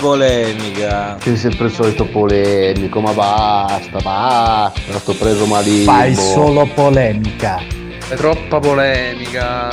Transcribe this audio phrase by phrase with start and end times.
[0.00, 1.18] polemica.
[1.20, 4.98] Sei sempre il solito polemico, ma basta, basta.
[4.98, 5.92] Sto preso malissimo.
[5.92, 7.60] Fai solo polemica.
[7.98, 9.68] Fai troppa polemica.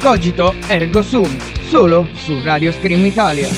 [0.00, 1.36] Cogito ergo sum,
[1.68, 3.48] solo su Radio Scream Italia.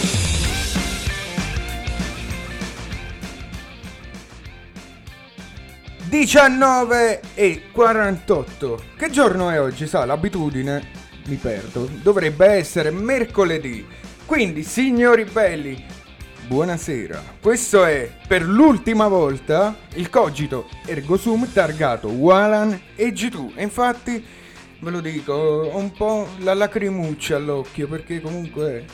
[6.09, 8.83] Diciannove e 48.
[8.97, 9.87] Che giorno è oggi?
[9.87, 10.83] Sa, l'abitudine
[11.27, 11.89] mi perdo.
[12.03, 13.87] Dovrebbe essere mercoledì.
[14.31, 15.85] Quindi, signori belli,
[16.47, 17.21] buonasera.
[17.43, 23.57] Questo è per l'ultima volta il cogito ergo sum targato Walan e G2.
[23.57, 24.25] E infatti,
[24.79, 28.85] ve lo dico, ho un po' la lacrimuccia all'occhio perché comunque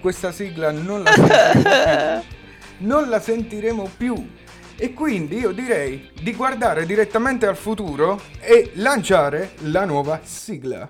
[0.00, 2.42] questa sigla non la sentiremo più.
[2.86, 4.30] Non la sentiremo più.
[4.76, 10.88] E quindi io direi di guardare direttamente al futuro e lanciare la nuova sigla.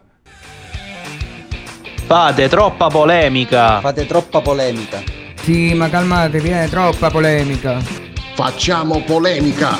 [2.07, 3.81] Fate troppa polemica.
[3.81, 5.03] Fate troppa polemica.
[5.41, 7.81] Sì, ma calmatevi, è troppa polemica.
[8.35, 9.79] Facciamo polemica.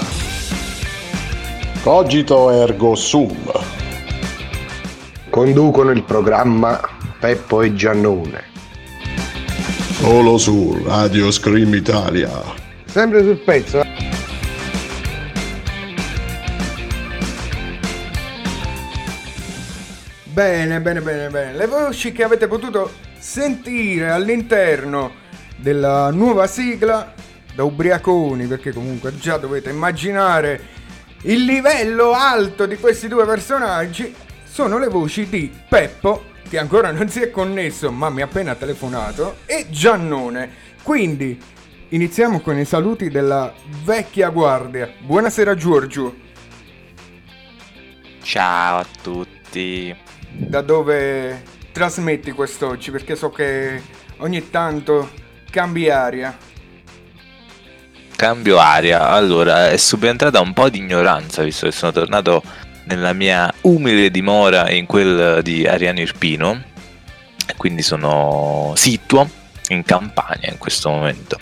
[1.83, 3.53] Cogito ergo sum.
[5.29, 6.81] Conducono il programma
[7.21, 8.45] Peppo e Giannone.
[9.93, 12.31] Solo su Radio Scream Italia.
[12.87, 13.94] Sempre sul pezzo.
[20.35, 21.53] Bene, bene, bene, bene.
[21.57, 25.13] Le voci che avete potuto sentire all'interno
[25.55, 27.15] della nuova sigla
[27.55, 30.61] da ubriaconi, perché comunque già dovete immaginare
[31.23, 34.13] il livello alto di questi due personaggi,
[34.45, 38.57] sono le voci di Peppo, che ancora non si è connesso ma mi ha appena
[38.57, 40.51] telefonato, e Giannone.
[40.83, 41.41] Quindi
[41.91, 43.55] iniziamo con i saluti della
[43.85, 44.93] vecchia guardia.
[44.99, 46.13] Buonasera Giorgio.
[48.21, 49.97] Ciao a tutti.
[50.37, 51.43] Da dove
[51.73, 52.91] trasmetti quest'oggi?
[52.91, 53.81] Perché so che
[54.19, 55.11] ogni tanto
[55.51, 56.37] cambi aria.
[58.17, 59.09] Cambio aria.
[59.11, 62.43] Allora, è subentrata un po' di ignoranza, visto che sono tornato
[62.85, 66.63] nella mia umile dimora in quel di Ariano Irpino.
[67.57, 69.29] Quindi sono sito
[69.69, 71.39] in Campania in questo momento.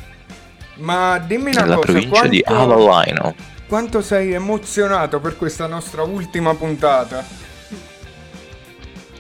[0.77, 3.35] Ma dimmi una Nella cosa, provincia di quanto, Avalaino.
[3.69, 7.25] quanto sei emozionato per questa nostra ultima puntata?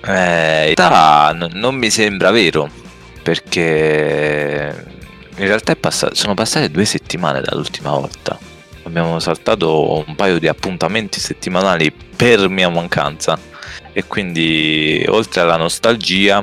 [0.05, 2.69] Eh, in realtà n- non mi sembra vero,
[3.23, 4.85] perché
[5.37, 8.39] in realtà passato- sono passate due settimane dall'ultima volta.
[8.85, 13.39] Abbiamo saltato un paio di appuntamenti settimanali per mia mancanza
[13.93, 16.43] e quindi oltre alla nostalgia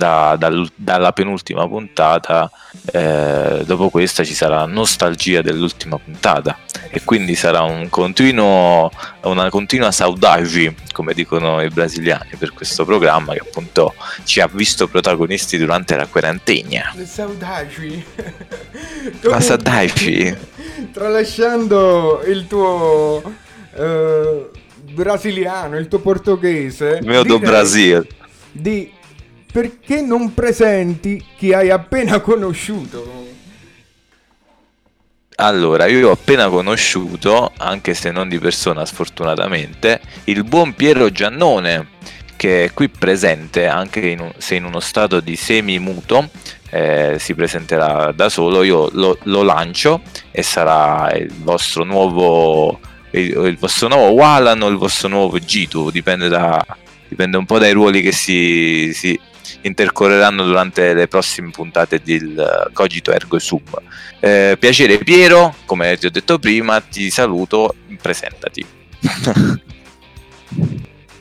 [0.00, 2.50] da- dal- dalla penultima puntata,
[2.90, 6.56] eh, dopo questa ci sarà nostalgia dell'ultima puntata
[6.88, 8.90] e quindi sarà un continuo,
[9.24, 13.92] una continua saudade, come dicono i brasiliani, per questo programma che appunto
[14.24, 16.92] ci ha visto protagonisti durante la quarantena.
[16.96, 18.04] Le saudagi.
[19.20, 20.48] La saudade.
[20.92, 23.22] Tralasciando il tuo
[23.74, 24.48] eh,
[24.92, 27.00] brasiliano, il tuo portoghese.
[27.02, 28.06] Il mio do Brasil.
[28.50, 28.90] Di
[29.50, 33.28] perché non presenti chi hai appena conosciuto?
[35.36, 41.88] Allora, io ho appena conosciuto, anche se non di persona sfortunatamente, il buon Piero Giannone,
[42.36, 46.28] che è qui presente, anche in se in uno stato di semi-muto,
[46.68, 52.78] eh, si presenterà da solo, io lo, lo lancio e sarà il vostro nuovo,
[53.12, 56.64] il, il vostro nuovo Walan o il vostro nuovo Gitu, dipende, da,
[57.08, 59.18] dipende un po' dai ruoli che si, si
[59.62, 63.62] intercorreranno durante le prossime puntate del Cogito Ergo Sum.
[64.20, 68.64] Eh, piacere Piero, come ti ho detto prima, ti saluto, presentati.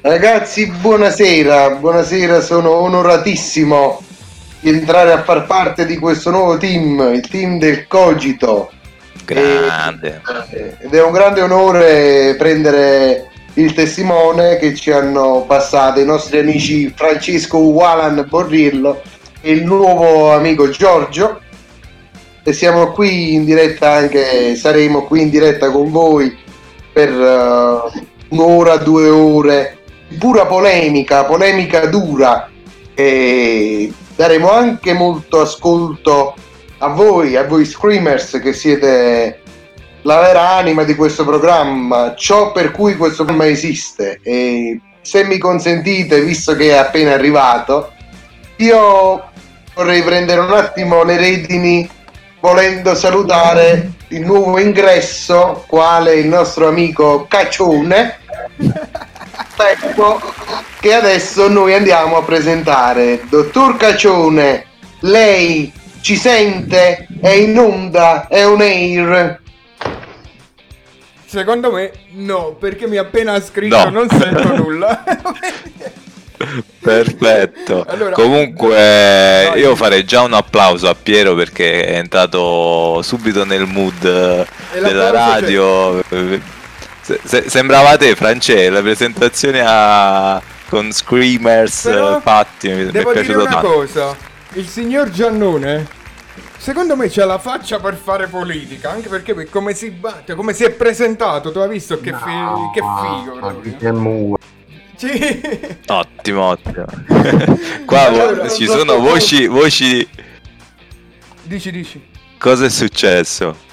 [0.02, 4.02] Ragazzi, buonasera, buonasera, sono onoratissimo
[4.62, 8.72] di entrare a far parte di questo nuovo team, il team del Cogito.
[9.26, 10.22] Grande.
[10.52, 16.40] Eh, Ed è un grande onore prendere il testimone che ci hanno passato i nostri
[16.40, 19.02] amici Francesco Walan Borrillo
[19.42, 21.42] e il nuovo amico Giorgio.
[22.44, 26.36] E siamo qui in diretta anche, saremo qui in diretta con voi
[26.92, 29.80] per eh, un'ora, due ore,
[30.18, 32.50] pura polemica, polemica dura.
[32.94, 36.34] E daremo anche molto ascolto
[36.80, 39.42] a voi, a voi screamers che siete
[40.04, 44.20] la vera anima di questo programma, ciò per cui questo programma esiste.
[44.24, 47.94] E se mi consentite, visto che è appena arrivato,
[48.58, 49.30] io
[49.74, 51.90] vorrei prendere un attimo le redini
[52.42, 58.18] volendo salutare il nuovo ingresso, quale il nostro amico Caccione.
[59.56, 60.22] Peppo,
[60.80, 63.22] che adesso noi andiamo a presentare.
[63.30, 64.66] Dottor Cacione,
[65.02, 67.08] lei ci sente?
[67.22, 68.28] È in onda?
[68.28, 69.42] È un air?
[71.30, 73.90] Secondo me no, perché mi ha appena scritto No.
[73.92, 75.04] non sento nulla.
[76.80, 77.86] Perfetto.
[77.88, 79.60] Allora- Comunque, Dai.
[79.60, 84.04] io farei già un applauso a Piero perché è entrato subito nel mood
[84.74, 86.02] E della radio.
[87.02, 92.70] Se- se- sembrava te, France, la presentazione a- con screamers Però fatti.
[92.70, 93.68] Mi, mi è Devo dire piaciuto una tanto.
[93.74, 94.16] cosa,
[94.54, 95.88] il signor Giannone,
[96.60, 100.54] secondo me c'ha la faccia per fare politica, anche perché per come si batte, come
[100.54, 103.76] si è presentato, tu hai visto che, fi- che figo proprio.
[103.78, 104.36] Che mu-
[104.96, 105.42] Sì.
[105.88, 106.86] Ottimo, ottimo.
[107.86, 110.08] Qua Allora, vo- ci sono so- voci, voci.
[111.44, 112.08] Dici, dici.
[112.38, 113.68] Cosa è successo?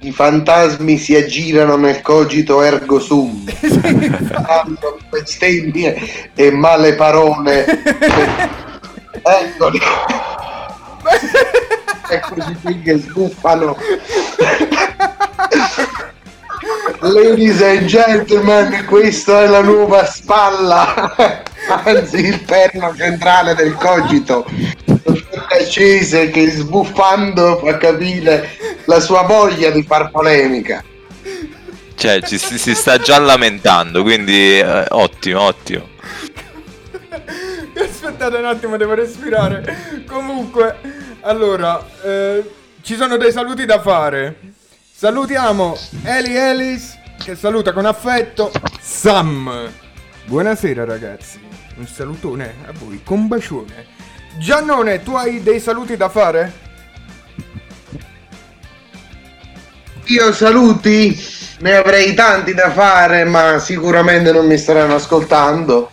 [0.00, 3.44] I fantasmi si aggirano nel cogito ergo sum.
[3.46, 7.64] Fanno bestemmie e male parole.
[9.22, 9.78] Eccoli.
[12.08, 13.76] Eccoci qui che sbuffano.
[17.00, 21.14] Ladies and gentlemen, questa è la nuova spalla,
[21.84, 24.46] anzi il perno centrale del cogito.
[25.48, 28.50] Accese che sbuffando fa capire
[28.84, 30.84] la sua voglia di far polemica.
[31.94, 35.88] Cioè, ci, si sta già lamentando, quindi eh, ottimo, ottimo.
[38.04, 40.02] Aspettate un attimo, devo respirare.
[40.08, 40.76] Comunque,
[41.20, 44.54] allora, eh, ci sono dei saluti da fare.
[44.92, 49.70] Salutiamo Eli Ellis, che saluta con affetto Sam.
[50.24, 51.40] Buonasera ragazzi,
[51.76, 53.86] un salutone a voi, con bacione.
[54.36, 56.52] Giannone, tu hai dei saluti da fare?
[60.06, 61.16] Io saluti,
[61.60, 65.91] ne avrei tanti da fare, ma sicuramente non mi staranno ascoltando.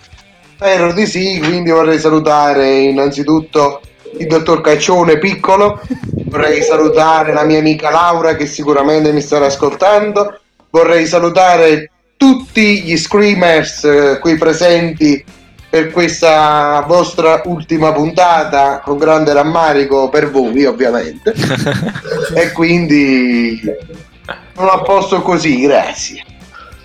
[0.62, 3.80] Spero di sì, quindi vorrei salutare innanzitutto
[4.18, 5.80] il dottor Caccione piccolo,
[6.26, 10.38] vorrei salutare la mia amica Laura che sicuramente mi starà ascoltando,
[10.70, 15.24] vorrei salutare tutti gli screamers eh, qui presenti
[15.70, 21.34] per questa vostra ultima puntata con grande rammarico per voi ovviamente.
[22.36, 23.62] E quindi
[24.58, 26.22] non a posto così grazie.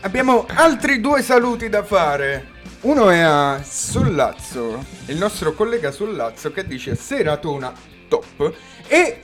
[0.02, 2.52] Abbiamo altri due saluti da fare.
[2.84, 7.72] Uno è a Sollazzo, il nostro collega Sollazzo che dice Seratona
[8.08, 8.52] top
[8.86, 9.22] e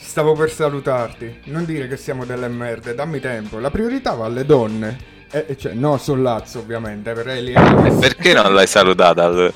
[0.00, 1.42] stavo per salutarti.
[1.44, 3.60] Non dire che siamo delle merde, dammi tempo.
[3.60, 4.98] La priorità va alle donne.
[5.30, 7.94] E e cioè, no, Sollazzo ovviamente, per Eli Ellis.
[8.00, 9.22] Perché non l'hai salutata?
[9.26, 9.52] allora?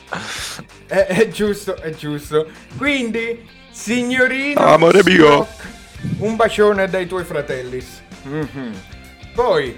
[0.87, 2.47] È, è giusto, è giusto.
[2.77, 5.49] Quindi, signorino Amore mio.
[6.19, 7.85] Un bacione dai tuoi fratelli.
[8.23, 8.73] Mhm.
[9.35, 9.77] Poi.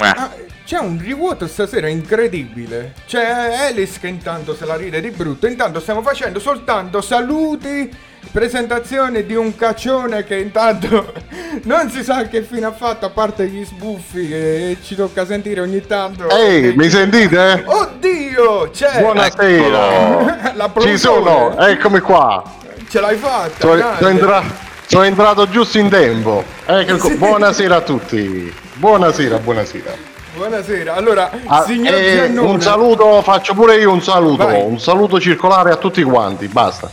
[0.00, 0.30] Ah,
[0.66, 2.94] c'è un rivuoto stasera incredibile.
[3.06, 5.46] C'è Alice che intanto se la ride di brutto.
[5.46, 7.94] Intanto stiamo facendo soltanto saluti,
[8.32, 11.12] presentazione di un caccione che intanto
[11.64, 15.60] non si sa che fine ha fatto a parte gli sbuffi che ci tocca sentire
[15.60, 16.30] ogni tanto.
[16.30, 17.62] Ehi, mi sentite?
[17.66, 20.52] Oddio, c'è Buonasera.
[20.56, 22.42] la Ci sono, eccomi qua.
[22.88, 23.66] Ce l'hai fatta.
[23.66, 24.44] Sono, entra-
[24.86, 26.42] sono entrato giusto in tempo.
[26.64, 27.16] Ecco qua.
[27.16, 28.50] Buonasera a tutti.
[28.76, 30.12] Buonasera, buonasera.
[30.34, 30.94] Buonasera.
[30.94, 34.44] Allora, Ah, signor eh, Giannone, un saluto, faccio pure io un saluto.
[34.44, 34.62] Vai.
[34.62, 36.48] Un saluto circolare a tutti quanti.
[36.48, 36.90] Basta.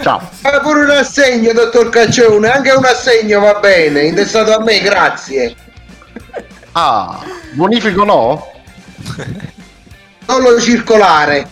[0.00, 0.20] Ciao.
[0.32, 5.54] Fa pure un assegno dottor Caccione anche un assegno va bene intestato a me grazie
[6.72, 7.20] Ah,
[7.52, 8.50] bonifico no?
[10.26, 11.46] solo circolare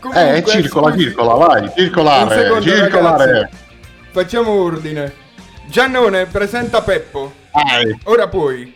[0.00, 3.32] comunque, Eh, circola, circola, vai, Un circolare, secondo, circolare.
[3.32, 3.56] ragazzi.
[4.12, 5.12] Facciamo ordine.
[5.66, 7.32] Giannone, presenta Peppo.
[7.52, 7.98] Vai.
[8.04, 8.74] Ora puoi.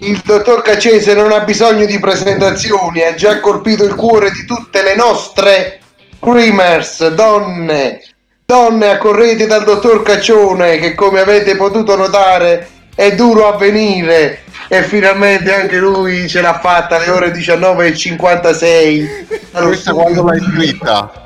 [0.00, 4.82] Il dottor Cacese non ha bisogno di presentazioni ha già colpito il cuore di tutte
[4.82, 5.80] le nostre
[6.18, 8.02] screamers donne
[8.46, 14.82] donne accorrete dal dottor Caccione che come avete potuto notare è duro a venire e
[14.84, 19.08] finalmente anche lui ce l'ha fatta alle ore 19.56
[19.50, 21.24] dallo Questa quando l'hai scritta?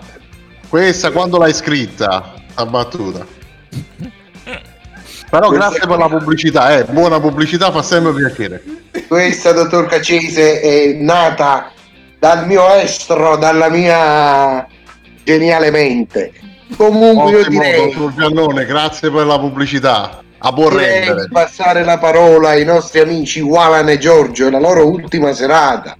[0.68, 2.34] Questa quando l'hai scritta?
[2.54, 3.26] La battuta.
[5.34, 8.62] Però Questa- grazie per la pubblicità, eh, buona pubblicità fa sempre piacere.
[9.08, 11.72] Questa, dottor Cacese, è nata
[12.20, 14.64] dal mio estro, dalla mia
[15.24, 16.32] geniale mente.
[16.76, 20.22] Comunque io Ottimo, direi, dottor Giannone, grazie per la pubblicità.
[20.38, 21.26] A buon rendere.
[21.32, 25.96] passare la parola ai nostri amici Walan e Giorgio, la loro ultima serata.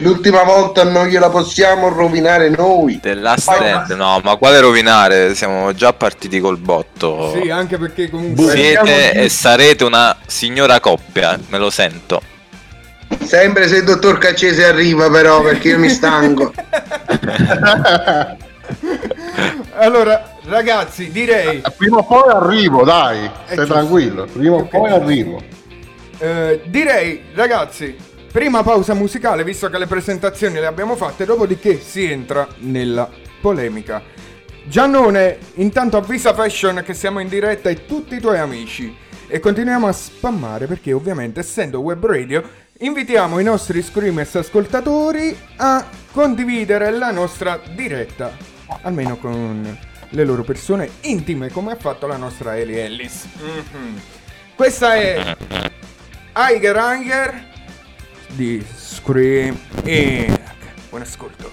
[0.00, 3.00] L'ultima volta non gliela possiamo rovinare noi.
[3.00, 5.34] The Last Stand, no, ma quale rovinare?
[5.34, 7.32] Siamo già partiti col botto.
[7.40, 8.50] Sì, anche perché comunque...
[8.50, 12.22] Siete e sarete una signora coppia, me lo sento.
[13.24, 16.52] Sempre se il dottor Caccese arriva però perché io mi stanco.
[19.80, 21.62] Allora, ragazzi, direi...
[21.76, 23.72] Prima o poi arrivo, dai, Eh, stai giusto.
[23.72, 24.24] tranquillo.
[24.24, 25.40] Prima o poi arrivo.
[26.18, 27.96] Eh, direi, ragazzi,
[28.30, 33.08] prima pausa musicale, visto che le presentazioni le abbiamo fatte, dopodiché si entra nella
[33.40, 34.02] polemica.
[34.64, 38.94] Giannone, intanto avvisa Fashion che siamo in diretta e tutti i tuoi amici.
[39.26, 42.42] E continuiamo a spammare perché ovviamente essendo web radio
[42.78, 48.36] invitiamo i nostri screamers ascoltatori a condividere la nostra diretta.
[48.82, 49.78] Almeno con
[50.10, 53.26] le loro persone intime come ha fatto la nostra Eli Ellis.
[53.40, 54.00] Mhm.
[54.54, 55.36] Questa è
[56.34, 57.47] Eiger Hanger
[58.28, 60.40] di Scream Inc.
[60.88, 61.50] Buon ascolto.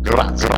[0.00, 0.48] Grazie,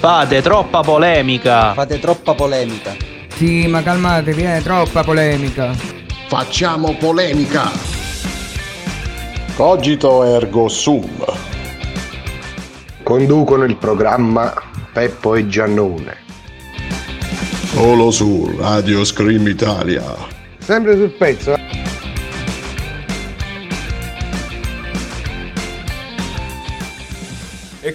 [0.00, 1.74] Fate troppa polemica.
[1.74, 2.96] Fate troppa polemica.
[3.34, 5.74] Sì, ma calmatevi, è troppa polemica.
[6.26, 7.70] Facciamo polemica.
[9.54, 11.22] Cogito ergo sum.
[13.02, 14.54] Conducono il programma
[14.90, 16.16] Peppo e Giannone.
[17.66, 20.02] Solo su Radio Scream Italia.
[20.60, 21.79] Sempre sul pezzo.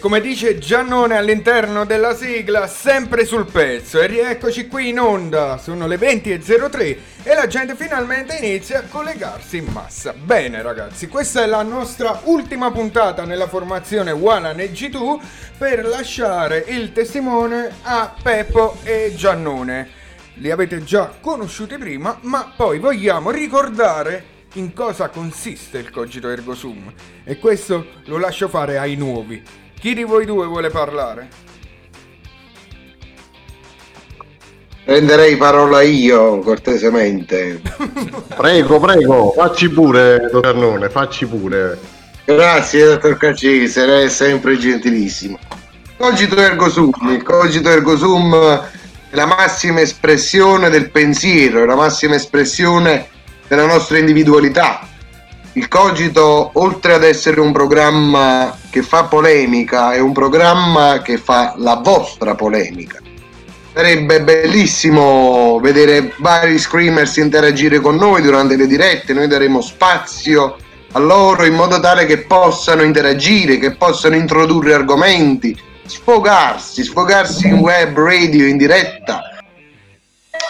[0.06, 4.00] Come dice Giannone all'interno della sigla, sempre sul pezzo.
[4.00, 5.58] E rieccoci qui in onda.
[5.58, 10.14] Sono le 20.03 e la gente finalmente inizia a collegarsi in massa.
[10.14, 15.20] Bene ragazzi, questa è la nostra ultima puntata nella formazione Walan e G2
[15.58, 19.90] per lasciare il testimone a Peppo e Giannone.
[20.36, 26.54] Li avete già conosciuti prima, ma poi vogliamo ricordare in cosa consiste il cogito ergo
[26.54, 26.94] sum.
[27.24, 29.65] E questo lo lascio fare ai nuovi.
[29.86, 31.30] Chi di voi due vuole parlare?
[34.84, 37.62] Prenderei parola io, cortesemente.
[38.36, 41.78] Prego, prego, facci pure, dottor Arnone, facci pure.
[42.26, 45.38] Grazie, dottor Cacese, lei è sempre gentilissimo.
[45.98, 51.76] Cogito ergo sum, il cogito ergo sum è la massima espressione del pensiero, è la
[51.76, 53.08] massima espressione
[53.48, 54.95] della nostra individualità.
[55.58, 61.54] Il Cogito, oltre ad essere un programma che fa polemica, è un programma che fa
[61.56, 63.00] la vostra polemica.
[63.74, 70.58] Sarebbe bellissimo vedere vari screamers interagire con noi durante le dirette, noi daremo spazio
[70.92, 77.60] a loro in modo tale che possano interagire, che possano introdurre argomenti, sfogarsi, sfogarsi in
[77.60, 79.22] web, radio, in diretta,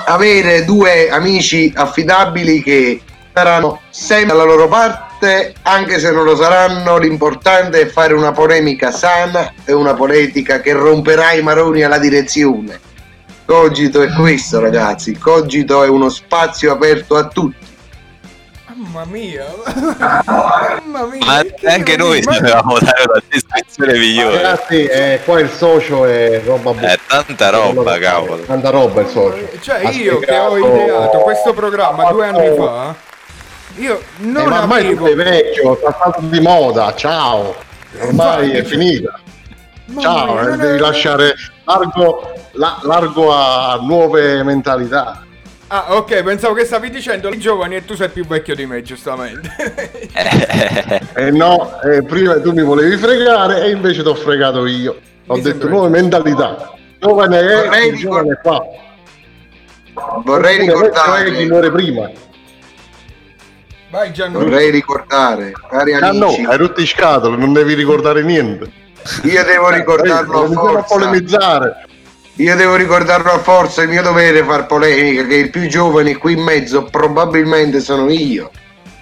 [0.08, 3.02] avere due amici affidabili che
[3.36, 8.92] saranno sempre dalla loro parte, anche se non lo saranno, l'importante è fare una polemica
[8.92, 12.80] sana e una politica che romperà i maroni alla direzione.
[13.44, 17.74] Cogito è questo ragazzi, Cogito è uno spazio aperto a tutti.
[18.78, 19.46] Mamma mia,
[20.26, 21.26] mamma mia.
[21.26, 24.42] Ma anche noi dovevamo dare la descrizione migliore.
[24.42, 26.92] Ragazzi, eh, qua il socio è roba buona.
[26.92, 28.44] È tanta roba, cavolo.
[28.44, 29.50] Tanta roba il socio.
[29.62, 32.96] Cioè Ha io che ho ideato questo programma due anni fa,
[33.78, 35.06] io Eh, non ma ormai avevo...
[35.06, 37.56] sei vecchio, sta stato di moda, ciao.
[38.00, 39.20] Ormai è finita.
[40.00, 41.34] Ciao, mia, eh, devi lasciare
[41.64, 45.22] largo, la- largo a nuove mentalità.
[45.68, 48.82] Ah ok, pensavo che stavi dicendo i giovani e tu sei più vecchio di me,
[48.82, 49.50] giustamente.
[51.16, 55.00] E no, eh, prima tu mi volevi fregare e invece ti ho fregato io.
[55.28, 56.72] Ho Mi detto nuove mentalità.
[57.00, 58.62] Giovane è, Vorrei giovane fa.
[60.24, 62.10] Vorrei ricordare, prima.
[63.96, 64.44] Vai Gianluca.
[64.44, 68.70] vorrei ricordare, cari Ah no, amici, hai rotto i scatole, non devi ricordare niente.
[69.24, 70.96] io devo ricordarlo a non bisogna forza.
[70.96, 71.86] polemizzare.
[72.38, 76.34] Io devo ricordarlo a forza, è mio dovere far polemica, che il più giovane qui
[76.34, 78.52] in mezzo probabilmente sono io.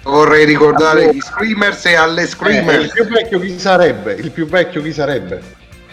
[0.04, 2.92] Vorrei ricordare gli screamers e alle Eh, il screamers.
[2.92, 4.12] più vecchio chi sarebbe?
[4.12, 5.42] Il più vecchio chi sarebbe?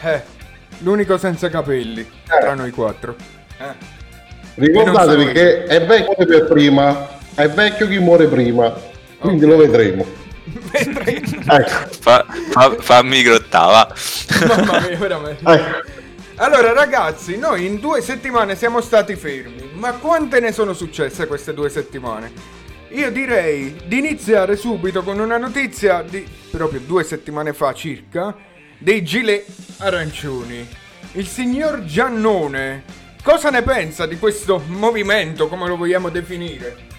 [0.03, 0.21] Eh,
[0.79, 3.15] l'unico senza capelli tra noi quattro.
[3.57, 3.73] Eh.
[4.53, 8.71] Ricordatevi che è vecchio chi per prima, è vecchio chi muore prima,
[9.21, 10.05] quindi lo vedremo.
[10.73, 13.93] Ecco, Fa, fa, fammi grottava.
[14.47, 15.43] Mamma mia, veramente.
[15.45, 15.89] ecco.
[16.36, 21.53] Allora ragazzi, noi in due settimane siamo stati fermi, ma quante ne sono successe queste
[21.53, 22.31] due settimane?
[22.89, 28.36] Io direi di iniziare subito con una notizia di proprio due settimane fa circa
[28.77, 29.45] dei gilet
[29.77, 30.67] arancioni.
[31.13, 32.84] Il signor Giannone,
[33.23, 36.89] cosa ne pensa di questo movimento, come lo vogliamo definire?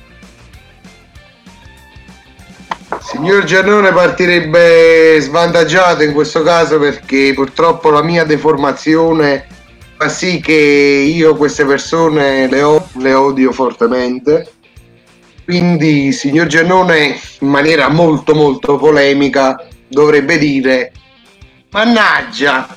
[3.00, 9.46] Signor Giannone partirebbe svantaggiato in questo caso perché purtroppo la mia deformazione
[9.96, 14.52] fa sì che io queste persone le, o- le odio fortemente.
[15.44, 20.92] Quindi, signor Giannone, in maniera molto molto polemica, dovrebbe dire:
[21.70, 22.76] Mannaggia!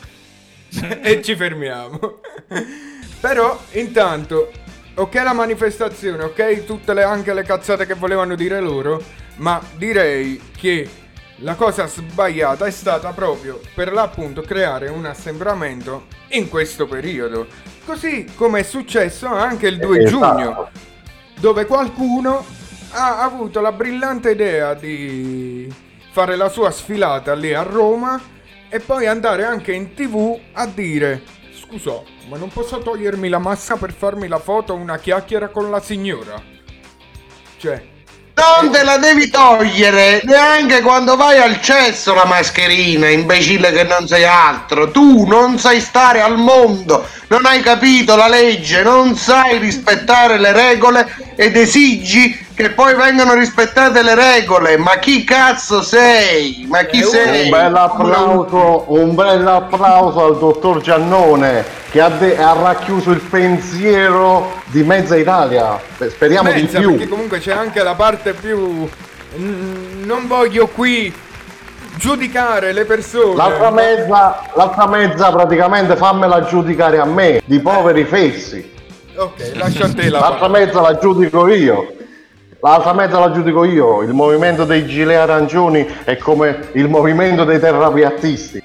[1.02, 2.20] e ci fermiamo.
[3.20, 4.52] Però intanto,
[4.96, 9.02] ok la manifestazione, ok tutte le, anche le cazzate che volevano dire loro,
[9.38, 10.90] ma direi che
[11.40, 17.48] la cosa sbagliata è stata proprio per l'appunto creare un assembramento in questo periodo.
[17.86, 20.10] Così come è successo anche il 2 Esatto.
[20.10, 20.70] giugno,
[21.40, 22.46] dove qualcuno
[22.92, 25.72] ha avuto la brillante idea di
[26.12, 28.20] fare la sua sfilata lì a Roma
[28.70, 31.22] e poi andare anche in tv a dire
[31.54, 35.82] scusa ma non posso togliermi la massa per farmi la foto una chiacchiera con la
[35.82, 36.42] signora
[37.58, 37.86] cioè
[38.36, 44.08] Non te la devi togliere neanche quando vai al cesso la mascherina, imbecille che non
[44.08, 44.92] sei altro.
[44.92, 50.52] Tu non sai stare al mondo, non hai capito la legge, non sai rispettare le
[50.52, 54.78] regole ed esigi che poi vengano rispettate le regole.
[54.78, 56.66] Ma chi cazzo sei?
[56.70, 57.44] Ma chi Eh, sei?
[57.44, 63.20] Un bel applauso, un bel applauso al dottor Giannone che ha, de- ha racchiuso il
[63.20, 65.80] pensiero di mezza Italia.
[66.10, 66.92] Speriamo mezza, di più.
[66.92, 68.88] perché comunque c'è anche la parte più
[69.38, 71.14] non voglio qui
[71.98, 73.36] giudicare le persone.
[73.36, 78.72] L'altra mezza, l'altra mezza praticamente fammela giudicare a me, di poveri fessi.
[79.18, 81.94] Ok, lascia a te la L'altra mezza la giudico io.
[82.66, 84.02] L'altra mezza la giudico io.
[84.02, 88.64] Il movimento dei gilet arancioni è come il movimento dei terrapiattisti.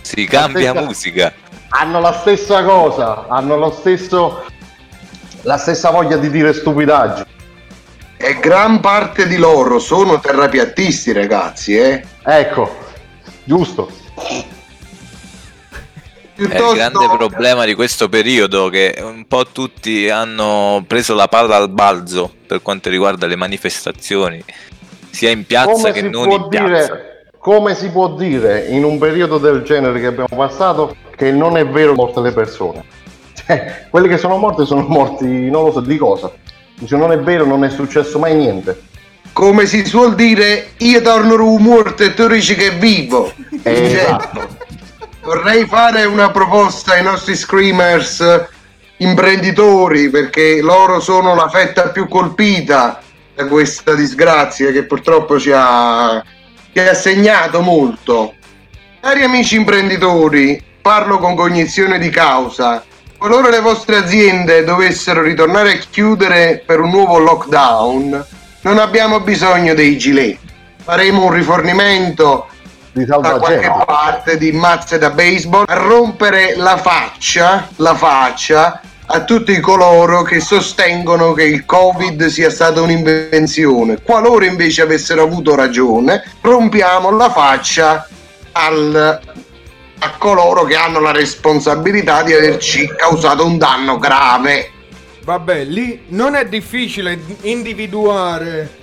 [0.00, 1.32] Si cambia stessa- musica.
[1.68, 4.44] Hanno la stessa cosa, hanno lo stesso
[5.42, 7.26] la stessa voglia di dire stupidaggini.
[8.16, 12.02] E gran parte di loro sono terrapiattisti, ragazzi, eh.
[12.22, 12.74] Ecco,
[13.44, 13.90] giusto.
[16.48, 21.56] È il grande problema di questo periodo che un po' tutti hanno preso la palla
[21.56, 24.42] al balzo per quanto riguarda le manifestazioni,
[25.10, 26.66] sia in piazza Come che non in piazza.
[26.66, 31.56] dire, come si può dire in un periodo del genere che abbiamo passato che non
[31.56, 32.84] è vero morte le persone?
[33.44, 36.30] Cioè, quelli che sono morti sono morti, non lo so di cosa.
[36.78, 38.82] Dice non è vero, non è successo mai niente.
[39.32, 43.32] Come si suol dire, io torno ru morto e tu dici che è vivo.
[43.62, 44.48] Eh, Cioè, esatto.
[45.24, 48.48] Vorrei fare una proposta ai nostri screamers eh,
[48.96, 53.00] imprenditori perché loro sono la fetta più colpita
[53.32, 56.20] da questa disgrazia che purtroppo ci ha,
[56.72, 58.34] ci ha segnato molto.
[59.00, 62.84] Cari amici imprenditori, parlo con cognizione di causa.
[63.16, 68.26] Qualora le vostre aziende dovessero ritornare a chiudere per un nuovo lockdown,
[68.62, 70.38] non abbiamo bisogno dei gilet.
[70.82, 72.48] Faremo un rifornimento
[72.92, 73.84] di da qualche salvagente.
[73.86, 80.40] parte di mazze da baseball a rompere la faccia, la faccia a tutti coloro che
[80.40, 84.00] sostengono che il Covid sia stata un'invenzione.
[84.02, 88.06] Qualora invece avessero avuto ragione, rompiamo la faccia
[88.52, 89.20] al-
[89.98, 94.70] a coloro che hanno la responsabilità di averci causato un danno grave.
[95.24, 98.80] Vabbè, lì non è difficile individuare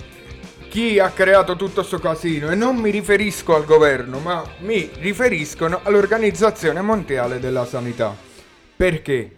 [0.70, 5.80] chi ha creato tutto sto casino e non mi riferisco al governo, ma mi riferiscono
[5.82, 8.14] all'Organizzazione Mondiale della Sanità.
[8.76, 9.28] Perché?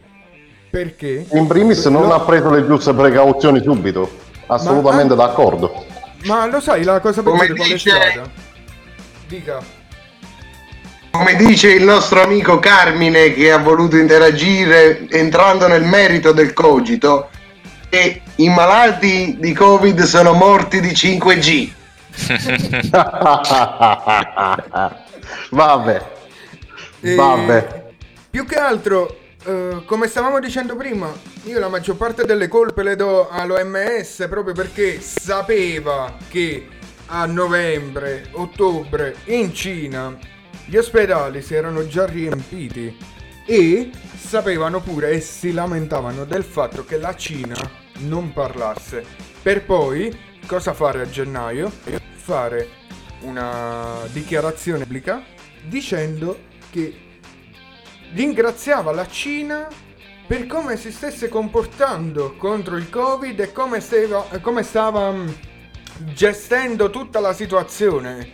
[0.71, 1.27] Perché?
[1.33, 4.11] In primis non Lo- ha preso le giuste precauzioni subito.
[4.47, 5.87] Assolutamente Ma- d'accordo.
[6.25, 8.31] Ma lo sai la cosa peggiore qual è stata?
[9.27, 9.59] Dica.
[11.11, 17.31] Come dice il nostro amico Carmine che ha voluto interagire entrando nel merito del cogito,
[17.93, 21.71] che i malati di Covid sono morti di 5G.
[25.51, 26.13] Vabbè.
[27.03, 27.91] E Vabbè.
[28.31, 32.97] Più che altro, eh, come stavamo dicendo prima, io la maggior parte delle colpe le
[32.97, 36.67] do all'OMS proprio perché sapeva che
[37.09, 40.17] a novembre, ottobre in Cina
[40.65, 42.97] gli ospedali si erano già riempiti
[43.45, 49.05] e sapevano pure e si lamentavano del fatto che la Cina non parlasse.
[49.43, 51.71] Per poi cosa fare a gennaio?
[52.15, 52.81] Fare
[53.21, 55.23] una dichiarazione pubblica
[55.65, 57.11] dicendo che
[58.13, 59.69] ringraziava la Cina
[60.27, 65.29] per come si stesse comportando contro il Covid e come, stava, come stava mm,
[66.15, 68.31] gestendo tutta la situazione.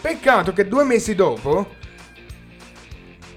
[0.00, 1.74] Peccato che due mesi dopo,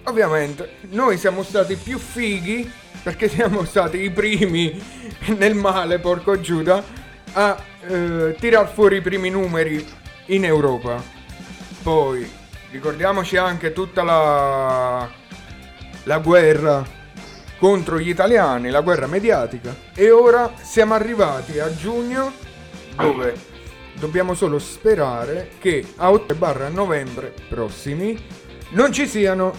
[0.05, 2.71] ovviamente, noi siamo stati più fighi
[3.03, 4.81] perché siamo stati i primi
[5.37, 6.83] nel male, porco Giuda,
[7.33, 7.57] a
[7.87, 9.85] eh, tirar fuori i primi numeri
[10.27, 11.01] in Europa.
[11.81, 12.29] Poi
[12.71, 15.09] ricordiamoci anche tutta la,
[16.03, 16.85] la guerra
[17.57, 19.75] contro gli italiani, la guerra mediatica.
[19.93, 22.31] E ora siamo arrivati a giugno
[22.95, 23.33] dove
[23.93, 28.17] dobbiamo solo sperare che a ottobre a novembre prossimi
[28.71, 29.53] non ci siano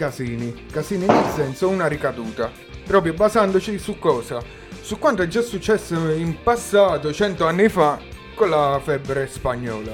[0.00, 0.66] casini.
[0.72, 2.50] Casini nel senso una ricaduta.
[2.86, 4.42] Proprio basandoci su cosa?
[4.80, 7.98] Su quanto è già successo in passato, cento anni fa,
[8.34, 9.92] con la febbre spagnola.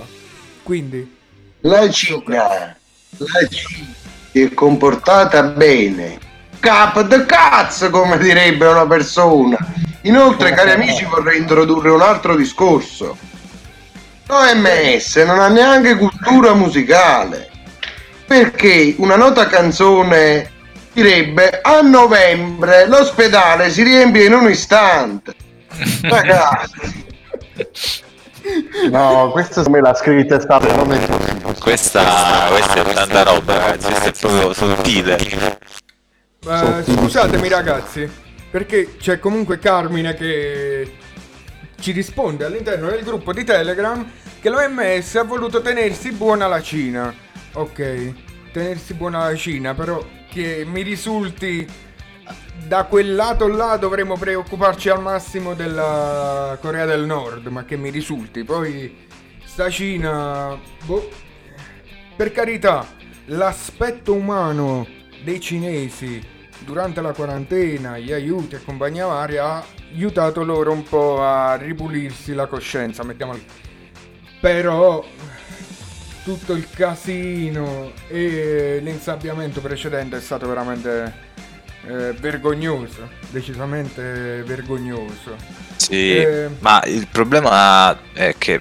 [0.62, 1.16] Quindi,
[1.62, 2.76] La Cina,
[3.16, 3.94] la Cina
[4.30, 6.20] si è comportata bene.
[6.60, 9.58] Cap de cazzo, come direbbe una persona.
[10.02, 13.18] Inoltre, cari amici, vorrei introdurre un altro discorso.
[14.28, 17.50] L'OMS non ha neanche cultura musicale.
[18.26, 20.50] Perché una nota canzone
[20.92, 25.34] direbbe a novembre l'ospedale si riempie in un istante.
[26.02, 27.04] Ragazzi,
[28.90, 30.72] No, questa come l'ha scritta è stata
[31.60, 33.86] Questa, questa è tanta roba, ragazzi.
[33.88, 35.18] Questa è proprio sottile.
[36.48, 38.08] eh, scusatemi ragazzi,
[38.50, 40.94] perché c'è comunque Carmine che
[41.80, 44.08] ci risponde all'interno del gruppo di Telegram
[44.40, 47.12] che l'OMS ha voluto tenersi buona la Cina.
[47.56, 48.12] Ok,
[48.52, 51.66] tenersi buona la Cina, però che mi risulti
[52.66, 57.88] da quel lato là dovremmo preoccuparci al massimo della Corea del Nord, ma che mi
[57.88, 58.44] risulti.
[58.44, 59.06] Poi
[59.42, 61.08] sta Cina, boh,
[62.16, 62.86] Per carità,
[63.26, 64.86] l'aspetto umano
[65.22, 66.18] dei cinesi
[66.60, 72.32] durante la quarantena, gli aiuti e compagnia varia ha aiutato loro un po' a ripulirsi
[72.32, 73.38] la coscienza, mettiamola.
[74.40, 75.04] Però
[76.26, 81.14] tutto il casino e l'insabbiamento precedente è stato veramente
[81.86, 85.36] eh, vergognoso, decisamente vergognoso.
[85.76, 88.60] Sì, Eh, ma il problema è che,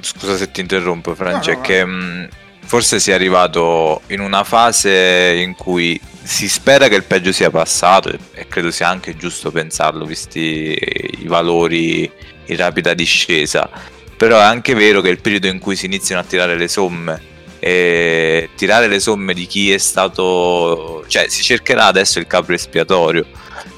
[0.00, 2.28] scusa se ti interrompo Francia, No, no, è che mh,
[2.66, 7.50] forse si è arrivato in una fase in cui si spera che il peggio sia
[7.50, 10.76] passato e, e credo sia anche giusto pensarlo visti
[11.22, 12.10] i valori
[12.46, 13.70] in rapida discesa,
[14.20, 16.68] però è anche vero che è il periodo in cui si iniziano a tirare le
[16.68, 17.22] somme
[17.58, 23.24] e tirare le somme di chi è stato cioè si cercherà adesso il capro espiatorio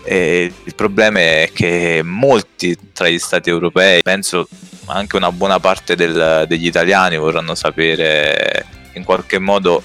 [0.02, 4.48] e il problema è che molti tra gli stati europei, penso
[4.86, 9.80] anche una buona parte del- degli italiani, vorranno sapere in qualche modo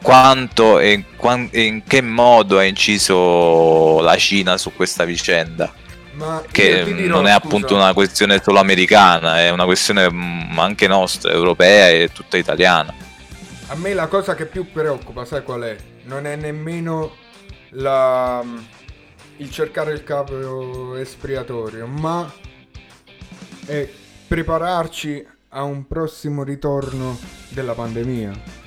[0.00, 1.04] quanto e in,
[1.50, 5.81] in che modo ha inciso la Cina su questa vicenda.
[6.22, 10.56] Ma Che dirò, non è scusa, appunto una questione solo americana, è una questione mm,
[10.58, 12.94] anche nostra, europea e tutta italiana.
[13.66, 15.76] A me la cosa che più preoccupa, sai qual è?
[16.04, 17.16] Non è nemmeno
[17.70, 18.42] la,
[19.38, 22.32] il cercare il capo espiatorio, ma
[23.66, 23.88] è
[24.28, 28.60] prepararci a un prossimo ritorno della pandemia.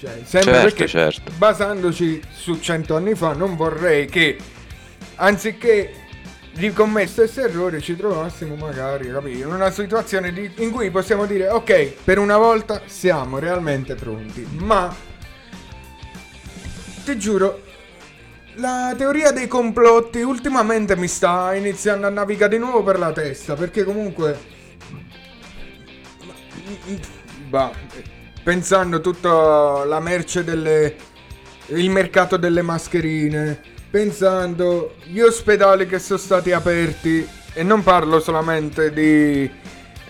[0.00, 1.32] Cioè, sempre Certo, perché certo.
[1.36, 4.36] basandoci su cento anni fa non vorrei che
[5.16, 6.06] anziché
[6.58, 11.48] ricommesso questo errore ci trovassimo magari capì, in una situazione di- in cui possiamo dire
[11.48, 14.94] ok per una volta siamo realmente pronti ma
[17.04, 17.62] ti giuro
[18.54, 23.54] la teoria dei complotti ultimamente mi sta iniziando a navigare di nuovo per la testa
[23.54, 24.36] perché comunque
[27.48, 27.70] bah,
[28.42, 30.96] pensando tutta la merce delle
[31.66, 38.92] il mercato delle mascherine pensando gli ospedali che sono stati aperti e non parlo solamente
[38.92, 39.50] di,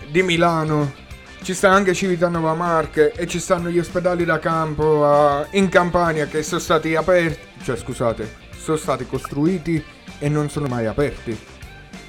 [0.09, 1.07] di Milano
[1.41, 6.25] ci sta anche Civitanova Marche e ci stanno gli ospedali da campo a- in Campania
[6.27, 9.81] che sono stati aperti cioè scusate sono stati costruiti
[10.19, 11.37] e non sono mai aperti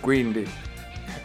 [0.00, 0.44] quindi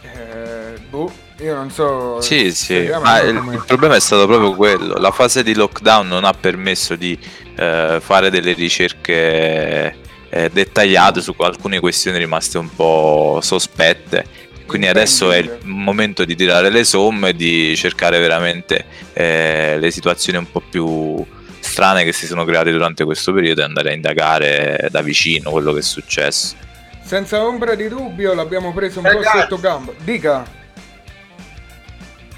[0.02, 4.94] eh, boh io non so Sì, sì, ma il, il problema è stato proprio quello.
[4.94, 7.18] La fase di lockdown non ha permesso di
[7.56, 9.94] eh, fare delle ricerche
[10.36, 14.44] eh, dettagliate su alcune questioni rimaste un po' sospette.
[14.66, 19.90] Quindi adesso è il momento di tirare le somme e di cercare veramente eh, le
[19.90, 21.24] situazioni un po' più
[21.60, 25.72] strane che si sono create durante questo periodo e andare a indagare da vicino quello
[25.72, 26.56] che è successo.
[27.02, 29.38] Senza ombra di dubbio l'abbiamo preso un po' Ragazzi.
[29.38, 29.92] sotto gamba.
[29.98, 30.44] Dica.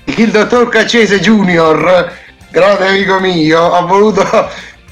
[0.04, 2.12] Il dottor Caccese Junior,
[2.50, 4.22] grande amico mio, ha voluto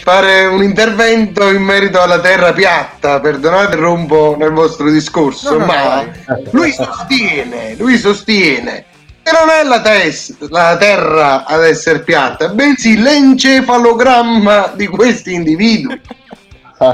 [0.06, 3.18] fare un intervento in merito alla terra piatta.
[3.18, 6.06] Perdonate, rompo nel vostro discorso, No, no, ma
[6.52, 8.84] lui sostiene, lui sostiene
[9.20, 16.00] che non è la, tes- la terra ad essere piatta, bensì l'encefalogramma di questi individui.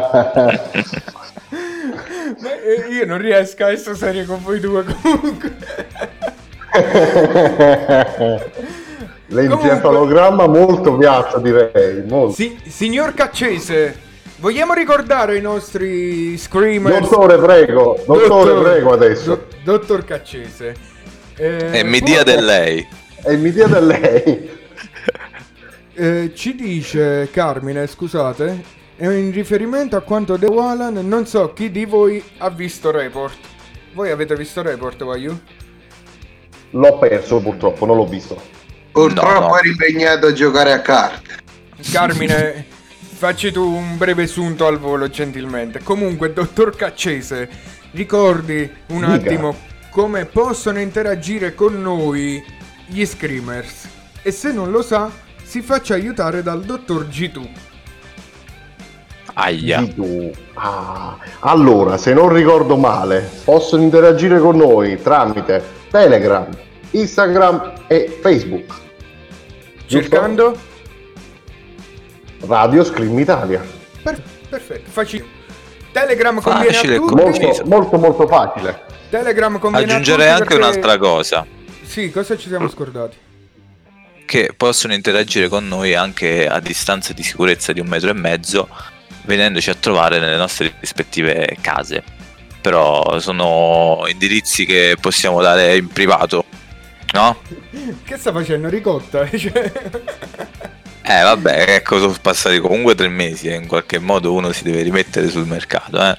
[2.38, 5.55] Ma eh, io non riesco a essere serio con voi due comunque.
[9.33, 12.35] L'encefalogramma molto piatto direi, molto.
[12.35, 13.99] Si- signor Caccese,
[14.37, 17.01] vogliamo ricordare i nostri screamers?
[17.09, 19.35] Dottore, prego, dottore, prego adesso.
[19.35, 19.47] Do-
[19.79, 20.75] dottor Caccese.
[21.37, 22.87] eh, E mi dia del lei.
[23.25, 24.51] E mi dia da lei.
[25.95, 28.62] eh, ci dice Carmine, scusate,
[28.97, 33.37] è in riferimento a quanto De Walan, non so chi di voi ha visto Report.
[33.95, 35.38] Voi avete visto Report, voglio?
[36.71, 38.61] L'ho perso purtroppo, non l'ho visto.
[38.92, 39.59] Purtroppo No, no.
[39.59, 41.37] eri impegnato a giocare a carte.
[41.90, 42.64] Carmine,
[43.16, 45.83] facci tu un breve sunto al volo, gentilmente.
[45.83, 47.48] Comunque, dottor Caccese,
[47.92, 49.12] ricordi un Dica.
[49.12, 49.57] attimo
[49.90, 52.42] come possono interagire con noi
[52.87, 53.88] gli screamers.
[54.22, 55.11] E se non lo sa,
[55.42, 57.48] si faccia aiutare dal dottor G2.
[59.35, 59.81] Aia.
[59.81, 60.31] Di tu.
[60.55, 66.46] Ah, Allora, se non ricordo male, possono interagire con noi tramite Telegram,
[66.92, 68.74] Instagram e Facebook.
[69.87, 70.57] Cercando?
[72.46, 73.62] Radio Scream Italia.
[74.02, 75.24] Per- perfetto, facile.
[75.92, 77.22] Telegram conviene Facile a e tutti.
[77.22, 77.46] conciso.
[77.46, 78.81] Molto, molto, molto facile.
[79.11, 81.46] Telegram conviene Aggiungerei a tutti anche perché- un'altra cosa.
[81.83, 83.16] Sì, cosa ci siamo scordati?
[84.24, 88.66] che possono interagire con noi anche a distanza di sicurezza di un metro e mezzo,
[89.24, 92.02] venendoci a trovare nelle nostre rispettive case.
[92.62, 96.46] Però sono indirizzi che possiamo dare in privato.
[97.12, 97.37] No?
[98.05, 98.68] Che sta facendo?
[98.68, 99.27] Ricotta?
[99.37, 99.72] Cioè,
[101.05, 104.83] Eh vabbè, ecco, sono passati comunque tre mesi e in qualche modo uno si deve
[104.83, 106.16] rimettere sul mercato, eh.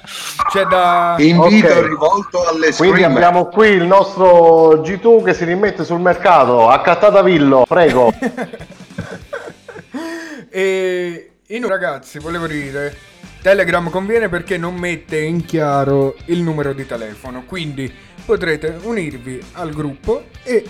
[0.50, 1.16] C'è da...
[1.18, 1.86] Invito Ok.
[1.88, 3.16] rivolto alle Quindi screamer.
[3.16, 6.68] abbiamo qui il nostro G2 che si rimette sul mercato.
[6.68, 8.12] Accattatavillo, prego.
[10.56, 12.96] E in ragazzi, volevo dire,
[13.42, 17.92] Telegram conviene perché non mette in chiaro il numero di telefono, quindi
[18.24, 20.64] potrete unirvi al gruppo e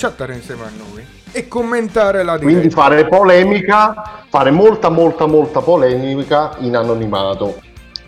[0.00, 2.58] chattare insieme a noi e commentare la diretta.
[2.58, 7.60] Quindi fare polemica, fare molta molta molta polemica in anonimato.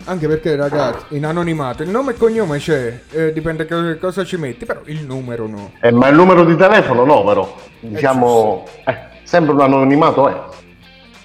[0.05, 4.37] Anche perché ragazzi, in anonimato il nome e cognome c'è, eh, dipende che cosa ci
[4.37, 5.71] metti, però il numero no.
[5.79, 7.55] Eh, ma il numero di telefono no, però.
[7.79, 10.41] Diciamo, eh, sempre un anonimato è.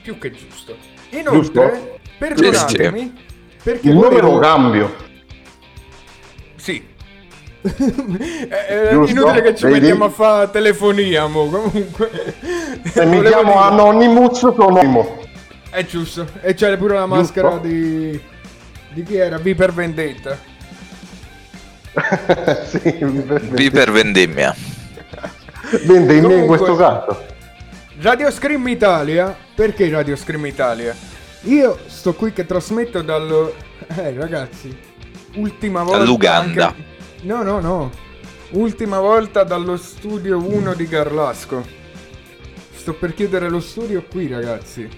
[0.02, 0.76] Più che giusto.
[1.10, 3.24] Inoltre, perdonatemi,
[3.62, 4.38] perché Il volevo...
[4.38, 5.06] cambio.
[8.48, 9.10] È Giusto?
[9.20, 9.80] inutile che ci Vedi?
[9.80, 12.10] mettiamo a fare telefonia, mo, comunque.
[12.84, 15.18] Se mi chiamo dire- Anonymous sono anonimo.
[15.70, 16.26] È giusto.
[16.40, 18.18] E c'è pure la maschera di...
[18.92, 19.38] Di chi era?
[19.38, 20.36] V per vendetta.
[22.64, 24.54] sì, Vi per vendemmia.
[25.84, 27.24] vende in me in Comunque- questo caso.
[28.00, 29.36] Radio Scream Italia.
[29.54, 30.94] Perché Radio Scream Italia?
[31.42, 33.54] Io sto qui che trasmetto dallo...
[33.96, 34.76] Eh ragazzi,
[35.36, 35.98] ultima volta...
[35.98, 36.66] Dall'Uganda.
[36.68, 36.84] anche-
[37.22, 37.90] No, no, no.
[38.50, 41.64] Ultima volta dallo studio 1 di Garlasco.
[42.74, 44.88] Sto per chiudere lo studio qui, ragazzi.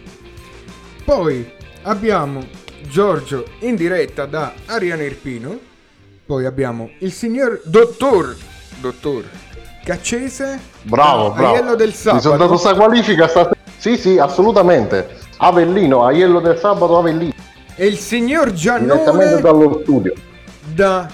[1.05, 1.51] Poi
[1.83, 2.47] abbiamo
[2.83, 5.59] Giorgio in diretta da Ariane Irpino.
[6.27, 8.37] Poi abbiamo il signor Dottor
[8.81, 9.25] Dottor
[9.83, 11.55] Caccese Bravo, da bravo.
[11.55, 12.57] Aiello del Mi sono dato Sabato.
[12.57, 13.27] sta qualifica.
[13.27, 13.51] Sta...
[13.79, 15.18] Sì, sì, assolutamente.
[15.39, 17.33] Avellino, Aiello del Sabato, Avellino.
[17.75, 20.12] E il signor Direttamente Giannone dallo studio.
[20.75, 21.11] da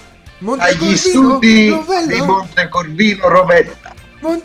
[0.59, 2.07] Agli studi Rovella.
[2.07, 3.95] di Montecorvino Rovella.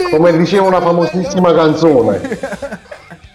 [0.09, 2.39] Come diceva una famosissima canzone.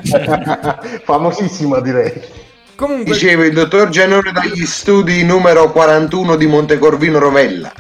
[1.05, 2.45] famosissima direi.
[2.77, 7.73] Comunque, Dicevo il dottor Giannone dagli studi numero 41 di Montecorvino Rovella.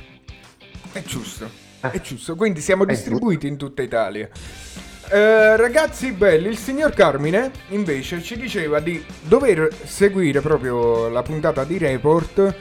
[0.91, 1.49] È giusto,
[1.81, 2.35] è giusto.
[2.35, 4.29] Quindi siamo distribuiti in tutta Italia.
[5.09, 11.62] Eh, ragazzi belli, il signor Carmine invece ci diceva di dover seguire proprio la puntata
[11.62, 12.55] di Report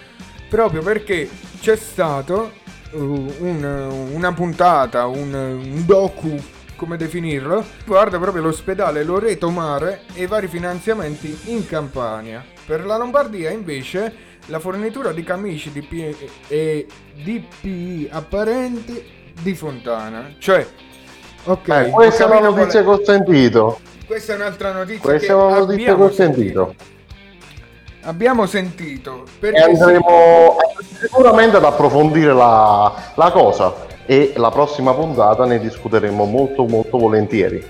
[0.56, 1.30] proprio perché
[1.60, 2.54] c'è stato
[2.92, 2.98] uh,
[3.40, 6.34] un- una puntata, un, un docu,
[6.78, 12.42] come definirlo, guarda proprio l'ospedale Loreto Mare e i vari finanziamenti in Campania.
[12.66, 14.14] Per la Lombardia invece
[14.46, 16.16] la fornitura di camici di P-
[16.48, 16.88] e
[17.22, 19.04] DPI apparenti
[19.42, 20.36] di Fontana.
[20.38, 20.66] Cioè,
[21.44, 23.80] ok, Eh, questa è una notizia qual che ho sentito.
[23.82, 26.76] è- questa è un'altra notizia Questa è una notizia ho sentito.
[28.08, 30.58] Abbiamo sentito E perché sì, andremo
[31.00, 33.74] sicuramente ad approfondire la, la cosa.
[34.06, 37.66] E la prossima puntata ne discuteremo molto molto volentieri.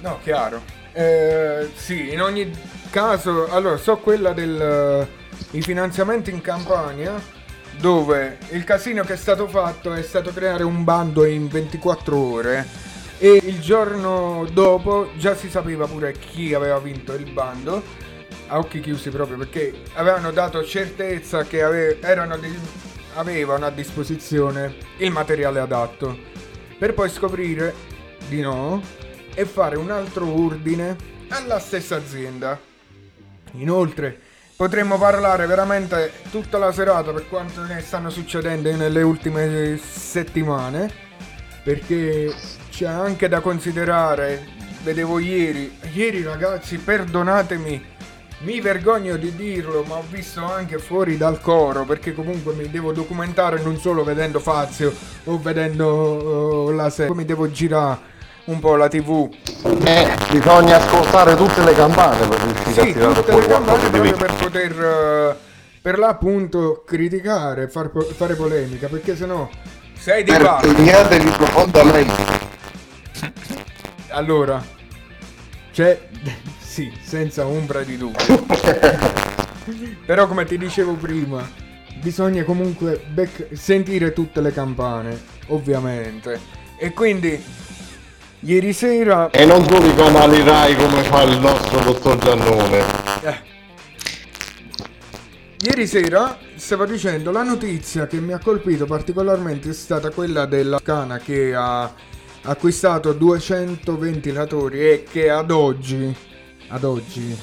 [0.00, 0.60] No, chiaro.
[0.92, 2.50] Eh, sì, in ogni
[2.90, 5.06] caso, allora, so quella del
[5.52, 7.20] i finanziamenti in campagna
[7.78, 12.66] dove il casino che è stato fatto è stato creare un bando in 24 ore
[13.18, 17.82] e il giorno dopo già si sapeva pure chi aveva vinto il bando
[18.48, 21.98] a occhi chiusi proprio perché avevano dato certezza che ave-
[22.40, 22.58] di-
[23.14, 26.16] avevano a disposizione il materiale adatto
[26.78, 27.74] per poi scoprire
[28.28, 28.82] di no
[29.34, 30.96] e fare un altro ordine
[31.28, 32.58] alla stessa azienda.
[33.52, 34.18] Inoltre
[34.56, 41.06] potremmo parlare veramente tutta la serata per quanto ne stanno succedendo nelle ultime settimane
[41.62, 42.32] perché
[42.70, 44.46] c'è anche da considerare,
[44.82, 47.84] vedevo ieri, ieri ragazzi perdonatemi,
[48.40, 52.92] mi vergogno di dirlo, ma ho visto anche fuori dal coro perché comunque mi devo
[52.92, 54.92] documentare non solo vedendo Fazio
[55.24, 59.28] o vedendo eh, la serie, mi devo girare un po' la tv.
[59.84, 64.16] Eh, bisogna ascoltare tutte le campane per riuscire Sì, a tirare tutte le campane proprio
[64.16, 65.36] per poter eh,
[65.80, 69.48] per l'appunto criticare, far fare polemica, perché sennò
[69.96, 70.30] sei di.
[70.30, 72.46] Vergognatevi profondamente.
[74.08, 74.62] Allora,
[75.72, 75.98] c'è
[76.78, 78.46] sì, senza ombra di dubbio.
[80.06, 81.44] Però come ti dicevo prima,
[82.00, 86.38] bisogna comunque bec- sentire tutte le campane, ovviamente.
[86.78, 87.42] E quindi
[88.40, 92.78] ieri sera E non solo i canali Rai come fa il nostro dottor Giannone.
[93.22, 93.36] Eh.
[95.62, 100.78] Ieri sera stavo dicendo la notizia che mi ha colpito particolarmente è stata quella della
[100.80, 101.92] Cana che ha
[102.42, 106.26] acquistato 200 ventilatori e che ad oggi
[106.68, 107.36] ad oggi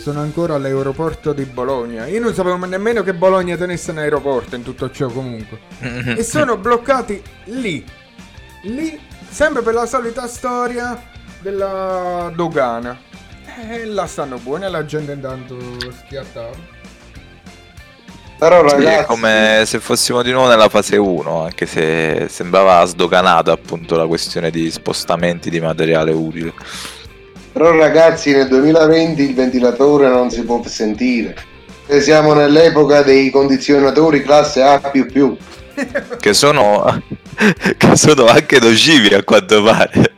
[0.00, 2.06] sono ancora all'aeroporto di Bologna.
[2.06, 5.60] Io non sapevo nemmeno che Bologna tenesse un aeroporto in tutto ciò comunque.
[5.78, 7.84] e sono bloccati lì,
[8.62, 11.00] lì sempre per la solita storia
[11.40, 12.98] della dogana.
[13.70, 15.56] E la stanno buone, la gente intanto
[16.04, 16.80] schiattava.
[18.38, 22.84] Però Sì, è ragazzi, come se fossimo di nuovo nella fase 1, anche se sembrava
[22.86, 26.52] sdoganata appunto la questione di spostamenti di materiale utile.
[27.52, 31.36] Però ragazzi nel 2020 il ventilatore non si può sentire.
[31.86, 34.80] E siamo nell'epoca dei condizionatori classe A++.
[36.18, 37.02] Che sono,
[37.76, 40.14] che sono anche nocivi a quanto pare.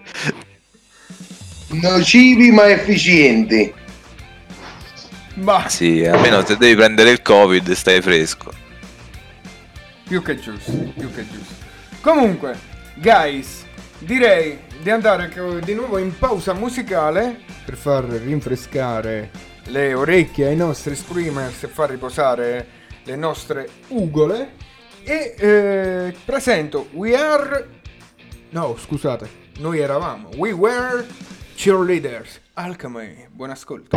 [1.68, 3.72] Nocivi ma efficienti.
[5.35, 8.53] Ma Sì, almeno se devi prendere il covid stai fresco.
[10.07, 11.55] più che giusto, più che giusto.
[12.01, 12.57] Comunque,
[12.97, 13.64] guys,
[13.99, 15.32] direi di andare
[15.64, 19.30] di nuovo in pausa musicale per far rinfrescare
[19.68, 22.68] le orecchie ai nostri screamers e far riposare
[23.05, 24.53] le nostre ugole.
[25.03, 27.66] E eh, presento We Are.
[28.51, 29.26] No, scusate,
[29.61, 30.28] noi eravamo.
[30.37, 31.07] We Were
[31.55, 32.41] Cheerleaders.
[32.53, 33.97] Alchemy, buon ascolto.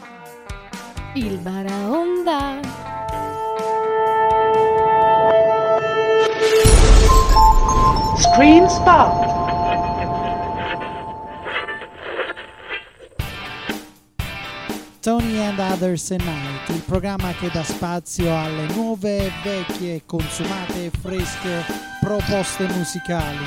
[1.13, 2.61] Il Baraonda.
[8.17, 9.29] Screen Spot.
[15.01, 20.91] Tony and Others at Night, il programma che dà spazio alle nuove, vecchie, consumate e
[20.97, 21.65] fresche
[21.99, 23.45] proposte musicali.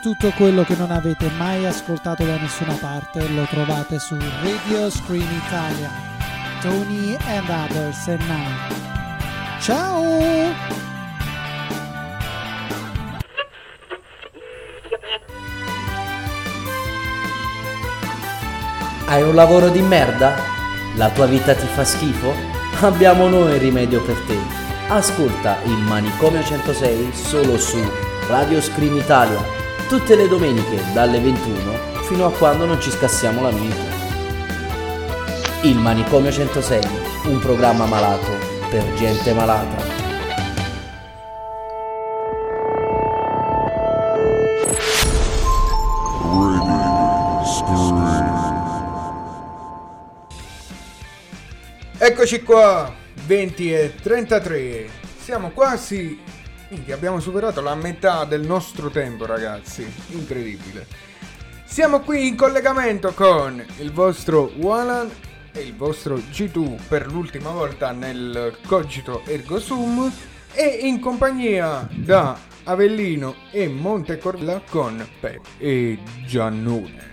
[0.00, 5.28] Tutto quello che non avete mai ascoltato da nessuna parte lo trovate su Radio Screen
[5.46, 6.11] Italia.
[6.62, 9.60] Tony and Others at Night.
[9.60, 10.00] Ciao!
[19.06, 20.36] Hai un lavoro di merda?
[20.94, 22.32] La tua vita ti fa schifo?
[22.82, 24.38] Abbiamo noi il rimedio per te.
[24.86, 27.82] Ascolta il Manicomio 106 solo su
[28.28, 29.42] Radio Scream Italia,
[29.88, 34.01] tutte le domeniche dalle 21 fino a quando non ci scassiamo la mente.
[35.64, 36.80] Il Manicomio 106,
[37.26, 38.36] un programma malato
[38.68, 39.84] per gente malata.
[51.96, 52.92] Eccoci qua,
[53.24, 54.90] 20 e 33.
[55.20, 56.20] Siamo quasi.
[56.70, 59.86] Minchia, abbiamo superato la metà del nostro tempo, ragazzi.
[60.08, 60.88] Incredibile.
[61.64, 67.92] Siamo qui in collegamento con il vostro Walan e il vostro G2 per l'ultima volta
[67.92, 70.10] nel Cogito Ergo Sum
[70.52, 77.10] e in compagnia da Avellino e Montecorvella con Pep e Giannone.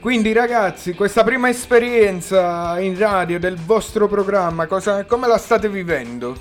[0.00, 6.36] Quindi ragazzi, questa prima esperienza in radio del vostro programma, cosa, come la state vivendo?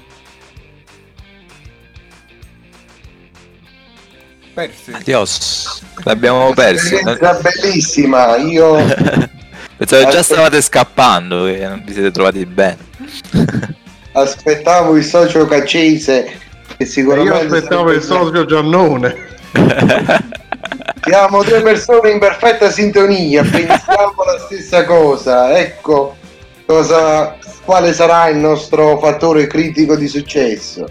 [4.54, 4.92] Persi.
[4.94, 5.84] Adios.
[6.04, 6.96] L'abbiamo persi.
[6.96, 8.78] Un'esperienza bellissima, io...
[9.78, 12.78] Pensavo già stavate scappando e non vi siete trovati bene.
[14.14, 16.40] Aspettavo il socio caccese
[16.78, 17.38] che sicuramente...
[17.38, 19.34] Io aspettavo il socio Giannone.
[21.04, 25.58] Siamo due persone in perfetta sintonia, pensiamo la stessa cosa.
[25.58, 26.16] Ecco
[26.66, 30.88] cosa, quale sarà il nostro fattore critico di successo.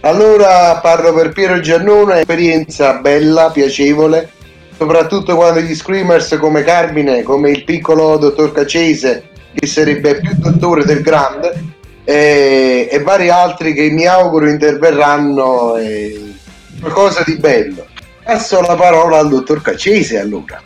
[0.00, 4.30] Allora parlo per Piero Giannone, esperienza bella, piacevole,
[4.76, 10.84] soprattutto quando gli screamers come Carmine, come il piccolo dottor Cacese, che sarebbe più dottore
[10.84, 11.72] del grande,
[12.04, 15.76] e, e vari altri che mi auguro interverranno.
[15.76, 16.34] E
[16.80, 17.86] qualcosa di bello.
[18.22, 20.60] Passo la parola al dottor Cacese allora.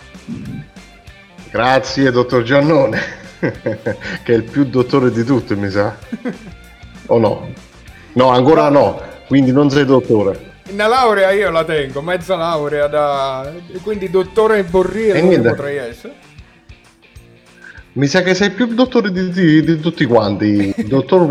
[1.51, 3.01] Grazie, dottor Giannone,
[3.41, 3.53] che
[4.25, 5.97] è il più dottore di tutti, mi sa.
[7.07, 7.53] O no?
[8.13, 10.57] No, ancora no, quindi non sei dottore.
[10.71, 13.53] Una laurea io la tengo, mezza laurea da...
[13.83, 15.49] Quindi dottore in borriere niente.
[15.49, 16.15] potrei essere.
[17.93, 21.27] Mi sa che sei più dottore di, di- di tutti quanti, dottor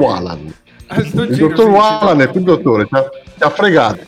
[1.06, 2.96] sto Il dottor sì, Walan è più dottore, ci
[3.40, 4.00] ha, fregato.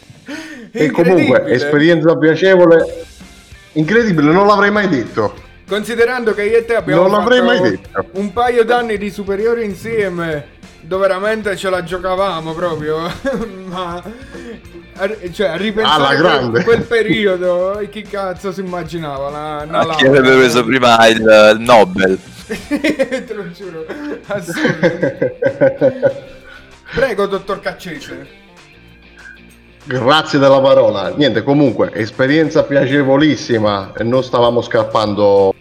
[0.72, 3.06] E comunque, esperienza piacevole,
[3.74, 5.34] incredibile, non l'avrei mai detto.
[5.68, 8.06] Considerando che io e te abbiamo Non l'avrei mai detto.
[8.14, 12.98] un paio d'anni di superiori insieme, dove veramente ce la giocavamo proprio,
[13.70, 14.02] ma
[15.32, 16.64] cioè, a Alla ripensare a grande.
[16.64, 19.30] quel, periodo, chi cazzo si immaginava?
[19.30, 22.20] La, una Ah, chi avrebbe preso prima il, il Nobel?
[22.48, 23.86] Te lo giuro,
[24.26, 24.92] assurdo.
[26.94, 28.28] Prego, dottor Caccese.
[29.86, 31.14] Grazie della parola.
[31.16, 35.54] Niente, comunque, esperienza piacevolissima non stavamo scappando,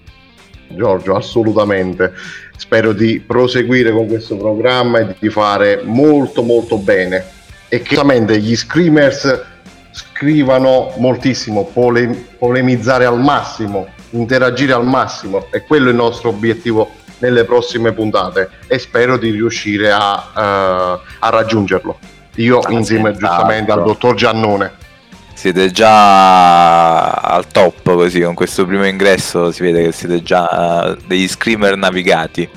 [0.68, 2.12] Giorgio, assolutamente.
[2.57, 7.36] Spero di proseguire con questo programma e di fare molto molto bene
[7.69, 9.45] e che ovviamente gli screamers
[9.91, 16.91] scrivano moltissimo, pole- polemizzare al massimo, interagire al massimo e quello è il nostro obiettivo
[17.19, 21.99] nelle prossime puntate e spero di riuscire a, eh, a raggiungerlo.
[22.37, 24.87] Io insieme giustamente al dottor Giannone.
[25.35, 31.29] Siete già al top così, con questo primo ingresso si vede che siete già degli
[31.29, 32.49] screamer navigati.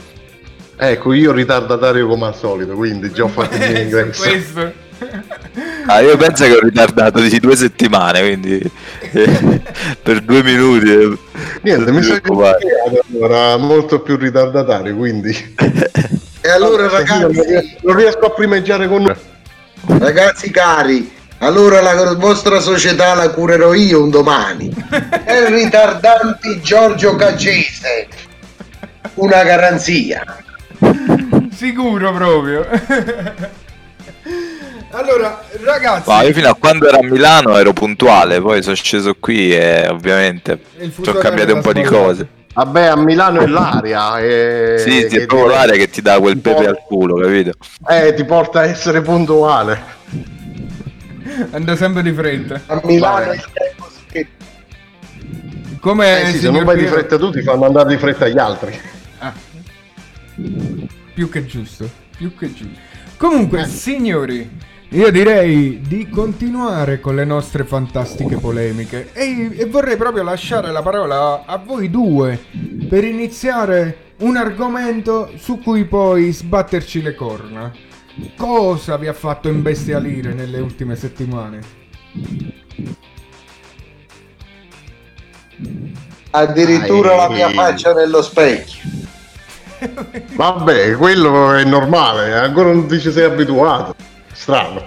[0.78, 4.89] Ecco, io ritardatario come al solito, quindi già ho fatto il mio ingresso.
[5.87, 8.71] Ah, io penso che ho ritardato di due settimane, quindi
[9.11, 9.61] eh,
[10.01, 10.89] per due minuti.
[10.91, 11.17] eh,
[11.63, 12.57] Niente, mi preoccupare.
[13.09, 15.55] allora molto più ritardatario, quindi.
[16.43, 19.15] E allora ragazzi, non riesco a primeggiare con noi.
[19.99, 24.73] ragazzi cari, allora la vostra società la curerò io un domani.
[25.23, 28.07] È il ritardanti Giorgio Caccese.
[29.15, 30.23] Una garanzia.
[31.53, 32.65] Sicuro proprio.
[34.91, 39.15] allora, ragazzi, Ma io fino a quando ero a Milano ero puntuale, poi sono sceso
[39.19, 40.59] qui e ovviamente
[40.91, 42.27] fuso sono cambiate un po' di cose.
[42.53, 44.19] Vabbè, a Milano è l'aria.
[44.19, 44.75] E...
[44.79, 47.51] Sì, sì, è proprio ti- l'aria che ti dà quel pepe al culo, capito?
[47.87, 49.81] Eh, ti porta a essere puntuale.
[51.51, 52.61] anda sempre di fretta.
[52.65, 53.35] A Milano Vabbè.
[53.35, 54.27] il tempo si-
[55.79, 58.37] Come Eh sì, se non vai di fretta tu ti fanno andare di fretta gli
[58.37, 58.79] altri.
[59.19, 59.33] Ah.
[61.13, 62.79] Più che giusto, più che giusto.
[63.17, 64.49] Comunque, signori,
[64.93, 70.81] io direi di continuare con le nostre fantastiche polemiche e, e vorrei proprio lasciare la
[70.81, 72.37] parola a, voi due
[72.89, 77.71] per iniziare un argomento su cui poi sbatterci le corna.
[78.35, 81.59] Cosa vi ha fatto imbestialire nelle ultime settimane?
[86.31, 88.89] Addirittura la mia faccia nello specchio.
[90.35, 94.09] Vabbè, quello è normale, ancora non ti ci sei abituato.
[94.41, 94.83] Strano.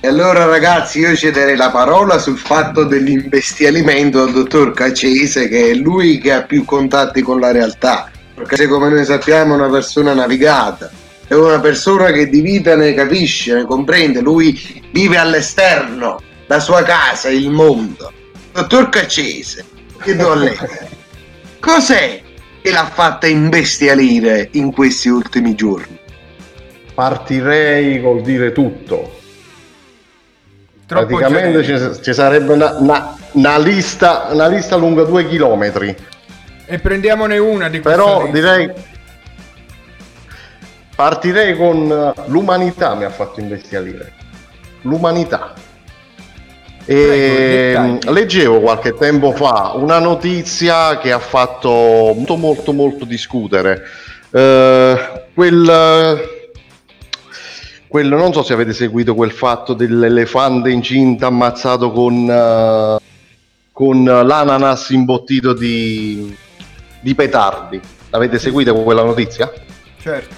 [0.00, 5.74] E allora ragazzi io cederei la parola sul fatto dell'imbestialimento al dottor Caccese che è
[5.74, 8.10] lui che ha più contatti con la realtà.
[8.34, 10.90] Perché come noi sappiamo è una persona navigata,
[11.28, 16.82] è una persona che di vita ne capisce, ne comprende, lui vive all'esterno, la sua
[16.82, 18.10] casa, il mondo.
[18.52, 19.64] Dottor Caccese,
[20.02, 20.58] chiedo a lei,
[21.60, 22.22] cos'è
[22.60, 25.99] che l'ha fatta imbestialire in questi ultimi giorni?
[27.00, 29.18] Partirei col dire tutto.
[30.84, 35.96] Troppo Praticamente ci, ci sarebbe una, una- una lista, una lista lunga due chilometri.
[36.66, 38.38] E prendiamone una di queste Però liste.
[38.38, 38.70] direi
[40.94, 44.12] partirei con eh, l'umanità mi ha fatto imbestialire.
[44.82, 45.54] L'umanità.
[46.84, 48.12] E dettagli.
[48.12, 53.84] leggevo qualche tempo fa una notizia che ha fatto molto molto molto discutere.
[54.30, 56.38] Eh, quel
[57.90, 62.98] quello non so se avete seguito quel fatto dell'elefante incinta ammazzato con, eh,
[63.72, 66.32] con l'ananas imbottito di,
[67.00, 67.80] di petardi.
[68.10, 69.52] L'avete seguita quella notizia?
[70.00, 70.34] Certo.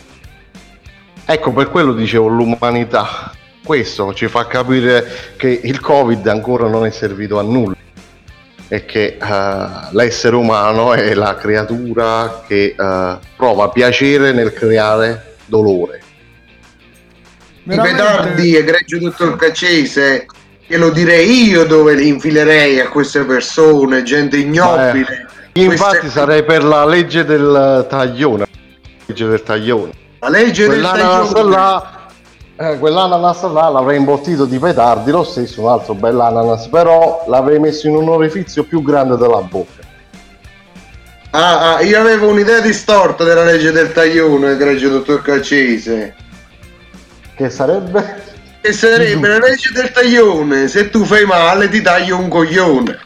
[1.26, 3.30] Ecco, per quello dicevo l'umanità.
[3.62, 5.04] Questo ci fa capire
[5.36, 7.76] che il Covid ancora non è servito a nulla
[8.66, 16.01] e che eh, l'essere umano è la creatura che eh, prova piacere nel creare dolore.
[17.64, 20.26] I petardi, egregio dottor Caccese,
[20.66, 25.28] glielo direi io dove li infilerei a queste persone, gente ignobile.
[25.54, 28.46] Io infatti Queste- sarei per la legge del taglione.
[29.06, 29.92] Legge del taglione.
[30.18, 31.50] La legge del Quell'ananas taglione.
[31.54, 32.00] là,
[32.56, 37.86] eh, quell'ananas là l'avrei imbottito di petardi, lo stesso, un altro bell'ananas, però l'avrei messo
[37.86, 39.80] in un orifizio più grande della bocca.
[41.30, 46.14] Ah, ah, io avevo un'idea distorta della legge del taglione, egregio dottor Caccese.
[47.34, 48.22] Che sarebbe?
[48.60, 52.98] Che sarebbe la legge del taglione, se tu fai male ti taglio un coglione.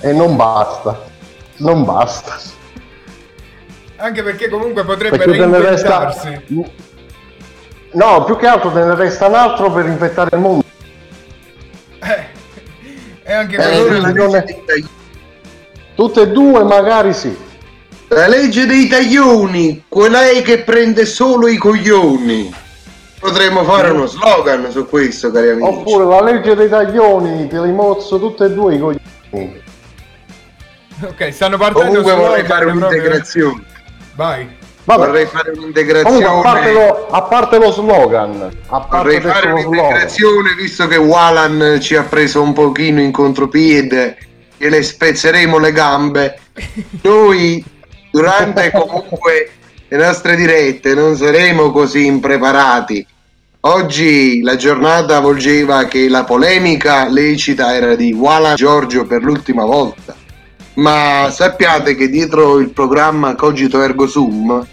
[0.00, 1.04] E non basta.
[1.58, 2.38] Non basta.
[3.96, 6.12] Anche perché comunque potrebbe Perché ne resta...
[6.12, 6.72] reinventarsi.
[7.92, 10.64] No, più che altro te ne resta un altro per infettare il mondo.
[13.26, 14.44] E anche Eh, quello quindi non è-
[15.94, 17.34] Tutte e due magari sì.
[18.08, 22.52] La legge dei taglioni, quella è che prende solo i coglioni.
[23.24, 25.66] Potremmo fare uno slogan su questo, cari amici.
[25.66, 29.62] Oppure la legge dei taglioni, te li mozzo tutte e due i coglioni.
[31.04, 33.62] Ok, stanno partendo Comunque slogan vorrei fare proprio- un'integrazione.
[34.14, 34.56] Vai.
[34.84, 36.22] Vorrei fare un'integrazione.
[36.22, 39.78] Comunque, a parte, lo, a parte lo slogan, a parte Vorrei fare lo slogan.
[39.78, 44.18] un'integrazione visto che Walan ci ha preso un pochino in contropiede
[44.58, 46.38] e le spezzeremo le gambe.
[47.00, 47.64] Noi
[48.10, 49.50] durante comunque
[49.88, 53.06] le nostre dirette non saremo così impreparati.
[53.66, 60.14] Oggi la giornata volgeva che la polemica lecita era di Walan Giorgio per l'ultima volta.
[60.74, 64.66] Ma sappiate che dietro il programma Cogito Ergo Sum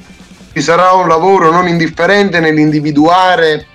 [0.54, 3.66] ci sarà un lavoro non indifferente nell'individuare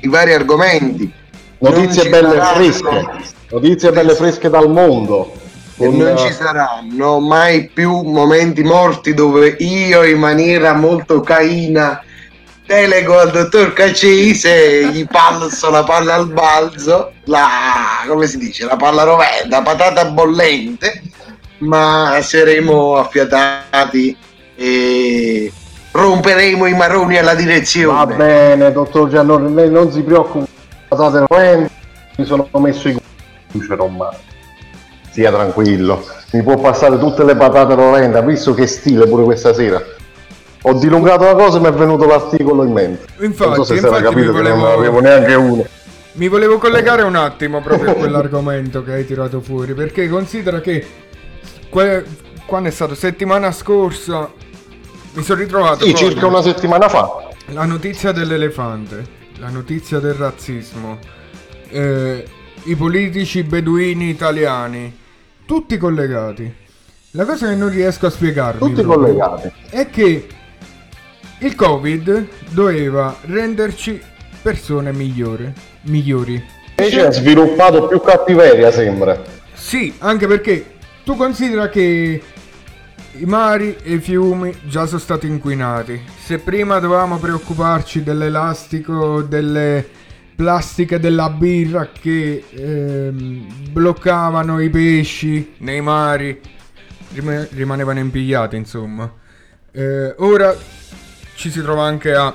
[0.00, 1.12] i vari argomenti.
[1.58, 3.06] Notizie belle saranno- fresche,
[3.50, 5.30] notizie belle fresche dal mondo.
[5.76, 11.20] E Con, non eh, ci saranno mai più momenti morti dove io in maniera molto
[11.20, 12.02] caina
[12.68, 18.76] delego al dottor Cacese, gli passo la palla al balzo, la, come si dice, la
[18.76, 21.02] palla rovenda, patata bollente,
[21.58, 24.14] ma saremo affiatati
[24.54, 25.50] e
[25.92, 28.04] romperemo i maroni alla direzione.
[28.04, 30.50] Va bene, dottor Giannone, lei non si preoccupi,
[30.88, 31.72] patate roventi,
[32.16, 32.98] mi sono messo i
[33.50, 34.14] cucero mai.
[35.10, 39.54] Sia tranquillo, mi può passare tutte le patate roventi, ha visto che stile pure questa
[39.54, 39.82] sera.
[40.62, 43.06] Ho dilungato la cosa e mi è venuto l'articolo in mente.
[43.24, 45.66] Infatti, non so infatti capito mi che non volevo- avevo neanche uno.
[46.12, 50.84] Mi volevo collegare un attimo proprio a quell'argomento che hai tirato fuori, perché considera che
[51.68, 52.04] que-
[52.44, 54.28] quando è stato settimana scorsa
[55.12, 57.28] mi sono ritrovato Sì, circa una settimana fa.
[57.52, 59.04] la notizia dell'elefante,
[59.38, 60.98] la notizia del razzismo,
[61.70, 62.24] eh,
[62.64, 64.96] i politici beduini italiani,
[65.46, 66.52] tutti collegati.
[67.12, 69.50] La cosa che non riesco a spiegarmi Tutti collegati.
[69.70, 70.26] è che
[71.40, 74.00] il Covid doveva renderci
[74.42, 76.42] persone migliori, migliori.
[76.76, 79.22] Invece ha sviluppato più cattiveria, sembra.
[79.54, 80.64] Sì, anche perché
[81.04, 82.22] tu considera che
[83.12, 86.00] i mari e i fiumi già sono stati inquinati.
[86.18, 89.86] Se prima dovevamo preoccuparci dell'elastico, delle
[90.34, 96.40] plastiche della birra che ehm, bloccavano i pesci nei mari,
[97.12, 99.12] rima- rimanevano impigliati, insomma.
[99.72, 100.56] Eh, ora
[101.38, 102.34] ci si trova anche a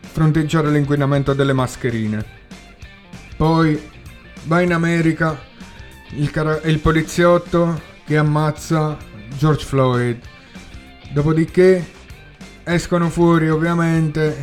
[0.00, 2.24] fronteggiare l'inquinamento delle mascherine.
[3.36, 3.80] Poi
[4.46, 5.40] va in America
[6.16, 8.98] il, cara- il poliziotto che ammazza
[9.38, 10.18] George Floyd.
[11.12, 11.90] Dopodiché
[12.64, 14.36] escono fuori ovviamente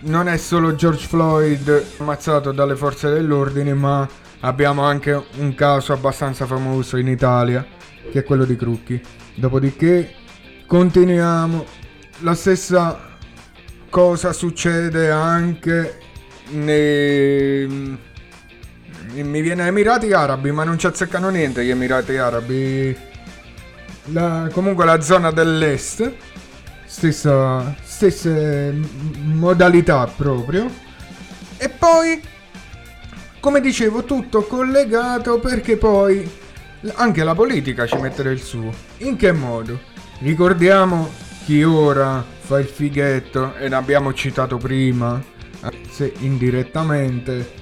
[0.00, 4.08] non è solo George Floyd ammazzato dalle forze dell'ordine, ma
[4.40, 7.64] abbiamo anche un caso abbastanza famoso in Italia,
[8.10, 9.00] che è quello di Crucchi.
[9.36, 10.12] Dopodiché
[10.66, 11.78] continuiamo.
[12.22, 13.16] La stessa
[13.88, 15.98] cosa succede anche
[16.50, 17.98] nei...
[19.12, 22.96] Mi viene Emirati Arabi, ma non ci azzeccano niente gli Emirati Arabi.
[24.12, 26.12] La- comunque la zona dell'est,
[26.84, 28.74] stessa, stesse
[29.22, 30.70] modalità proprio.
[31.56, 32.20] E poi,
[33.40, 36.30] come dicevo, tutto collegato perché poi
[36.96, 38.70] anche la politica ci mette del suo.
[38.98, 39.80] In che modo?
[40.18, 45.22] Ricordiamo chi ora fa il fighetto, e l'abbiamo citato prima,
[45.90, 47.58] se indirettamente.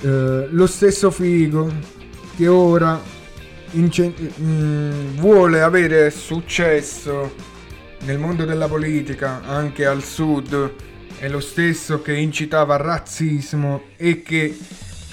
[0.00, 1.72] Eh, lo stesso Figo
[2.36, 3.00] che ora
[3.72, 7.34] ince- mm, vuole avere successo
[8.00, 10.72] nel mondo della politica anche al sud
[11.18, 14.58] è lo stesso che incitava al razzismo e che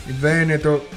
[0.06, 0.88] il Veneto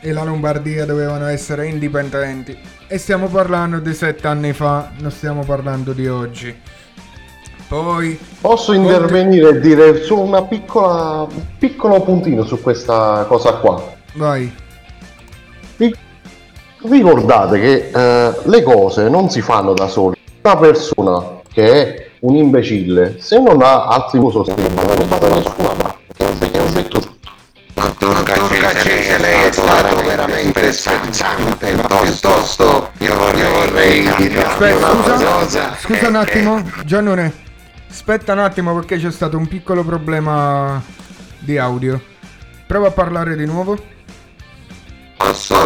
[0.00, 2.56] e la Lombardia dovevano essere indipendenti
[2.86, 6.54] e stiamo parlando di sette anni fa non stiamo parlando di oggi
[7.68, 13.82] poi Posso intervenire e dire solo una piccola, un piccolo puntino su questa cosa qua.
[14.14, 14.52] vai
[15.76, 15.94] Vi-
[16.82, 20.16] Ricordate che eh, le cose non si fanno da sole.
[20.42, 25.93] Una persona che è un imbecille, se non ha altri sostegni, non lo fa.
[28.12, 35.76] Dottor Caccese, lei è stato veramente sprezzante, piuttosto io vorrei, Aspetta, una scusa, cosa.
[35.80, 37.32] scusa un attimo, Giannone.
[37.88, 40.82] Aspetta un attimo perché c'è stato un piccolo problema
[41.38, 41.98] di audio.
[42.66, 43.78] Prova a parlare di nuovo.
[45.16, 45.56] Posso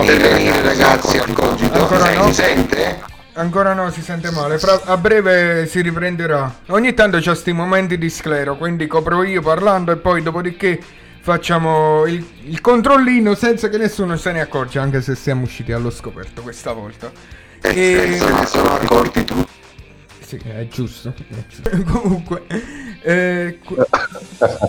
[0.00, 1.78] intervenire ragazzi al cogito?
[1.78, 2.24] Ancora no.
[2.24, 3.00] mi sente?
[3.34, 4.58] Ancora no, si sente male.
[4.58, 6.52] Fra- a breve si riprenderà.
[6.70, 10.80] Ogni tanto c'ho sti momenti di sclero, quindi copro io parlando e poi dopodiché
[11.28, 15.90] facciamo il, il controllino senza che nessuno se ne accorge, anche se siamo usciti allo
[15.90, 17.12] scoperto questa volta.
[17.60, 19.52] E se ne sono accorti tutti.
[20.20, 21.12] Sì, è giusto.
[21.14, 21.84] è giusto.
[22.00, 22.46] Comunque,
[23.02, 23.86] eh, que-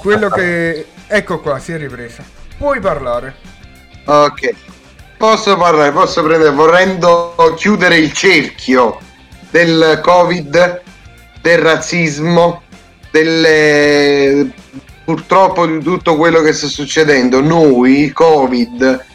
[0.01, 0.87] quello che...
[1.07, 2.25] Ecco qua, si è ripresa.
[2.57, 3.35] Puoi parlare.
[4.03, 4.53] Ok.
[5.15, 8.99] Posso parlare, posso prendere, vorrendo chiudere il cerchio
[9.49, 10.81] del Covid,
[11.41, 12.63] del razzismo,
[13.11, 14.51] delle...
[15.09, 17.41] purtroppo di tutto quello che sta succedendo.
[17.41, 19.05] Noi, il Covid,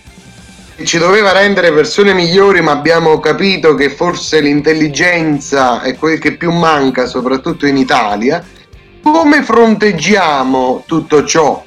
[0.82, 6.50] ci doveva rendere persone migliori, ma abbiamo capito che forse l'intelligenza è quel che più
[6.50, 8.44] manca, soprattutto in Italia.
[9.04, 11.64] Come fronteggiamo tutto ciò?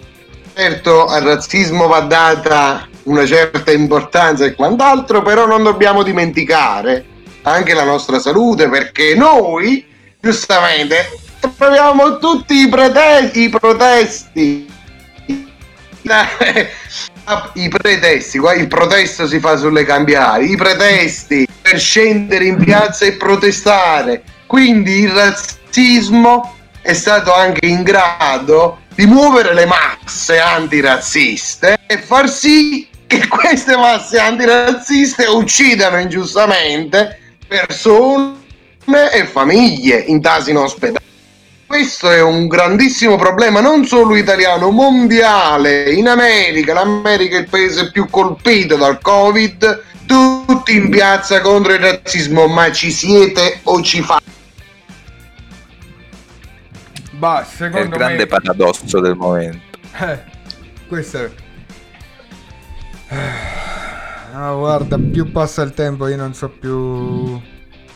[0.53, 7.05] Certo, al razzismo va data una certa importanza e quant'altro, però non dobbiamo dimenticare
[7.43, 9.85] anche la nostra salute perché noi,
[10.19, 11.26] giustamente,
[11.57, 14.75] troviamo tutti i, prete- i protesti.
[17.53, 23.05] I pretesti, qua il protesto si fa sulle cambiali, i pretesti per scendere in piazza
[23.05, 24.23] e protestare.
[24.45, 32.29] Quindi il razzismo è stato anche in grado di muovere le masse antirazziste e far
[32.29, 38.35] sì che queste masse antirazziste uccidano ingiustamente persone
[39.11, 41.06] e famiglie in tasi in ospedale.
[41.67, 45.91] Questo è un grandissimo problema, non solo italiano, mondiale.
[45.91, 51.79] In America, l'America è il paese più colpito dal Covid, tutti in piazza contro il
[51.79, 54.23] razzismo, ma ci siete o ci fate?
[57.11, 58.27] Bah, È il secondo grande me...
[58.27, 59.77] paradosso del momento.
[59.99, 60.19] Eh,
[60.87, 61.29] questo è...
[64.33, 67.41] Ah, guarda, più passa il tempo io non so più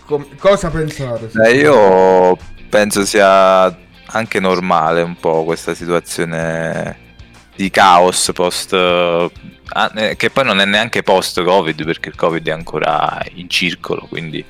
[0.05, 1.30] com- cosa pensare.
[1.45, 2.38] Eh, io
[2.72, 3.78] penso sia
[4.13, 7.09] anche normale un po' questa situazione
[7.55, 12.47] di caos post ah, eh, che poi non è neanche post covid perché il covid
[12.47, 14.43] è ancora in circolo quindi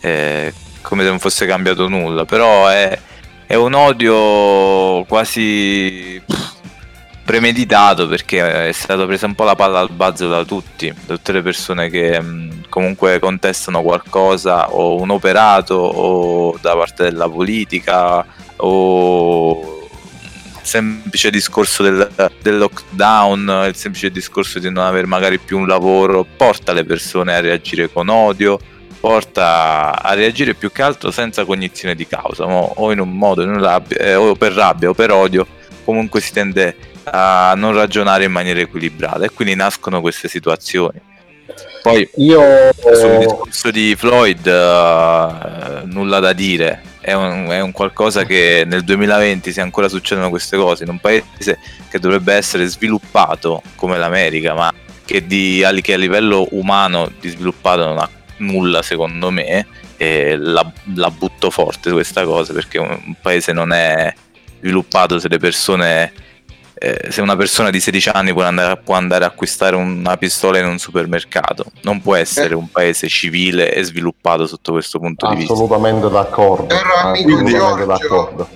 [0.00, 0.52] eh,
[0.82, 2.24] come se non fosse cambiato nulla.
[2.24, 2.98] Però è,
[3.46, 6.57] è un odio quasi pff,
[7.28, 11.32] premeditato perché è stata presa un po' la palla al balzo da tutti, da tutte
[11.32, 18.24] le persone che mh, comunque contestano qualcosa o un operato o da parte della politica
[18.56, 19.90] o
[20.58, 22.10] il semplice discorso del,
[22.40, 27.34] del lockdown, il semplice discorso di non avere magari più un lavoro porta le persone
[27.34, 28.58] a reagire con odio,
[29.00, 33.60] porta a reagire più che altro senza cognizione di causa, o in un modo, in
[33.60, 35.46] rabbia, eh, o per rabbia o per odio,
[35.84, 41.00] comunque si tende a non ragionare in maniera equilibrata e quindi nascono queste situazioni.
[41.82, 42.42] Poi Io
[42.94, 48.84] sul discorso di Floyd eh, nulla da dire, è un, è un qualcosa che nel
[48.84, 54.54] 2020 se ancora succedono queste cose in un paese che dovrebbe essere sviluppato come l'America,
[54.54, 54.72] ma
[55.04, 60.70] che, di, che a livello umano di sviluppato non ha nulla secondo me, e la,
[60.94, 64.12] la butto forte questa cosa perché un paese non è
[64.60, 66.12] sviluppato se le persone
[66.78, 70.58] eh, se una persona di 16 anni può andare, può andare a acquistare una pistola
[70.58, 75.36] in un supermercato, non può essere un paese civile e sviluppato sotto questo punto di
[75.36, 75.52] vista.
[75.52, 76.66] assolutamente d'accordo.
[76.66, 77.84] Caro amico assolutamente Giorgio.
[77.84, 78.48] d'accordo.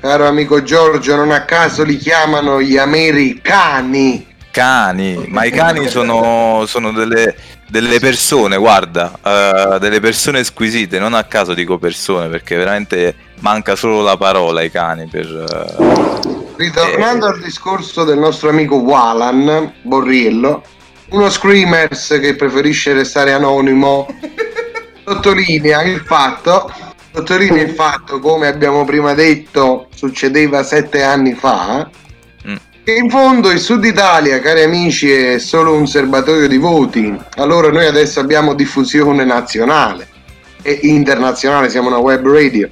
[0.00, 4.32] Caro amico Giorgio, non a caso li chiamano gli americani.
[4.50, 7.34] Cani, ma i cani sono, sono delle,
[7.68, 13.74] delle persone, guarda, eh, delle persone squisite, non a caso dico persone perché veramente manca
[13.76, 15.26] solo la parola ai cani per...
[15.26, 20.62] eh, Ritornando al discorso del nostro amico Walan Borriello,
[21.08, 24.06] uno screamers che preferisce restare anonimo,
[25.04, 26.70] sottolinea il fatto,
[27.12, 31.90] sottolinea il fatto, come abbiamo prima detto, succedeva sette anni fa,
[32.92, 37.18] in fondo il Sud Italia, cari amici, è solo un serbatoio di voti.
[37.36, 40.08] Allora noi adesso abbiamo diffusione nazionale
[40.60, 42.68] e internazionale, siamo una web radio.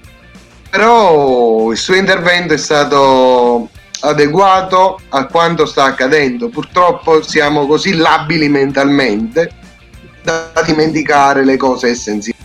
[0.68, 6.50] Però il suo intervento è stato adeguato a quanto sta accadendo.
[6.50, 9.50] Purtroppo siamo così labili mentalmente
[10.22, 12.38] da dimenticare le cose essenziali.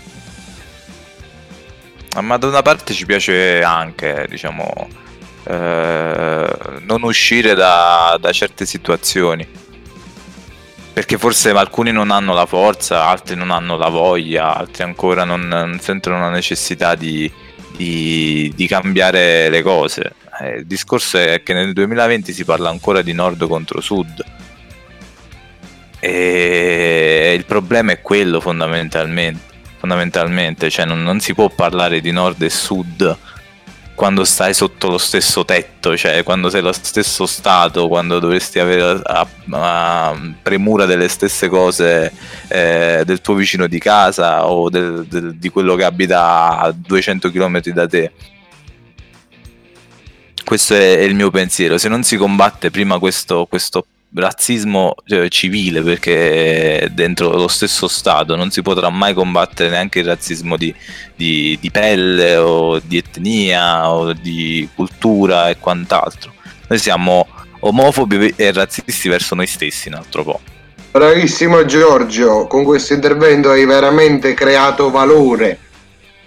[2.22, 5.05] Ma da una parte ci piace anche, diciamo,
[5.49, 9.47] eh, non uscire da, da certe situazioni.
[10.91, 15.47] Perché forse alcuni non hanno la forza, altri non hanno la voglia, altri ancora non,
[15.47, 17.31] non sentono la necessità di,
[17.75, 20.13] di, di cambiare le cose.
[20.41, 24.23] Eh, il discorso è che nel 2020 si parla ancora di nord contro sud.
[25.99, 29.55] E il problema è quello fondamentalmente.
[29.77, 33.17] fondamentalmente, cioè non, non si può parlare di nord e sud
[33.97, 39.01] quando stai sotto lo stesso tetto, cioè quando sei lo stesso stato, quando dovresti avere
[39.03, 42.11] a, a premura delle stesse cose
[42.47, 47.31] eh, del tuo vicino di casa o del- del- di quello che abita a 200
[47.31, 48.11] km da te.
[50.45, 51.79] Questo è, è il mio pensiero.
[51.79, 53.83] Se non si combatte prima questo, questo
[54.14, 60.05] razzismo cioè, civile, perché dentro lo stesso Stato non si potrà mai combattere neanche il
[60.05, 60.74] razzismo di,
[61.16, 66.34] di- di pelle o di etnia o di cultura e quant'altro.
[66.68, 67.28] Noi siamo
[67.60, 70.39] omofobi e razzisti verso noi stessi, un altro po'.
[70.91, 75.60] Bravissimo Giorgio, con questo intervento hai veramente creato valore.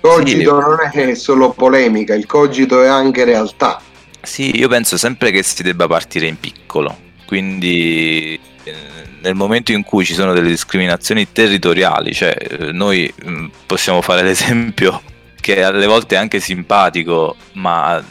[0.01, 3.81] Cogito non è solo polemica, il cogito è anche realtà.
[4.23, 6.97] Sì, io penso sempre che si debba partire in piccolo,
[7.31, 8.75] quindi eh,
[9.21, 14.23] nel momento in cui ci sono delle discriminazioni territoriali, cioè eh, noi mh, possiamo fare
[14.27, 15.01] l'esempio
[15.37, 18.03] che alle volte è anche simpatico, ma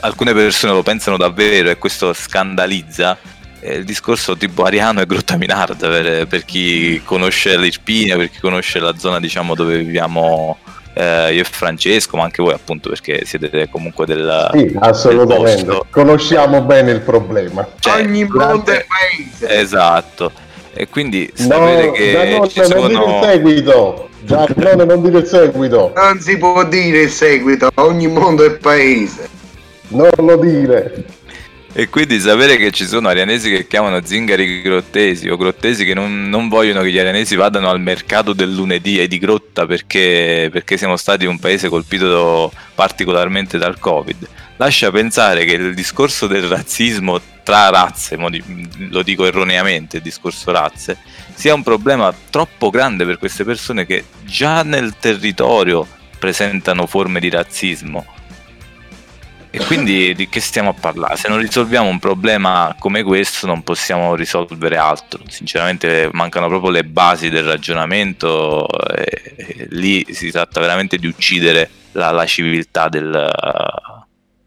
[0.00, 3.16] alcune persone lo pensano davvero e questo scandalizza.
[3.58, 8.38] eh, Il discorso tipo Ariano e Grotta Minarda per, per chi conosce l'Irpinia, per chi
[8.38, 10.58] conosce la zona diciamo dove viviamo
[11.00, 15.64] eh, io e Francesco, ma anche voi appunto perché siete comunque del, Sì, del assolutamente.
[15.64, 15.86] posto.
[15.90, 17.66] Conosciamo bene il problema.
[17.78, 19.58] Cioè, Ogni mondo è paese.
[19.60, 20.30] Esatto.
[20.72, 23.22] E quindi No, sapere che Giannone, ci non dire il sono...
[23.22, 24.08] seguito.
[24.22, 25.92] Giannone, non dire il seguito.
[25.94, 29.28] Non si può dire il seguito, ogni mondo è paese.
[29.88, 31.04] Non lo dire.
[31.72, 36.28] E quindi sapere che ci sono arianesi che chiamano zingari grottesi o grottesi che non,
[36.28, 40.76] non vogliono che gli arianesi vadano al mercato del lunedì e di grotta perché, perché
[40.76, 44.28] siamo stati un paese colpito particolarmente dal covid
[44.60, 50.98] lascia pensare che il discorso del razzismo tra razze, lo dico erroneamente il discorso razze,
[51.34, 55.86] sia un problema troppo grande per queste persone che già nel territorio
[56.18, 58.04] presentano forme di razzismo.
[59.52, 61.16] E quindi di che stiamo a parlare?
[61.16, 65.20] Se non risolviamo un problema come questo non possiamo risolvere altro.
[65.26, 71.68] Sinceramente mancano proprio le basi del ragionamento e, e lì si tratta veramente di uccidere
[71.92, 73.28] la, la civiltà del,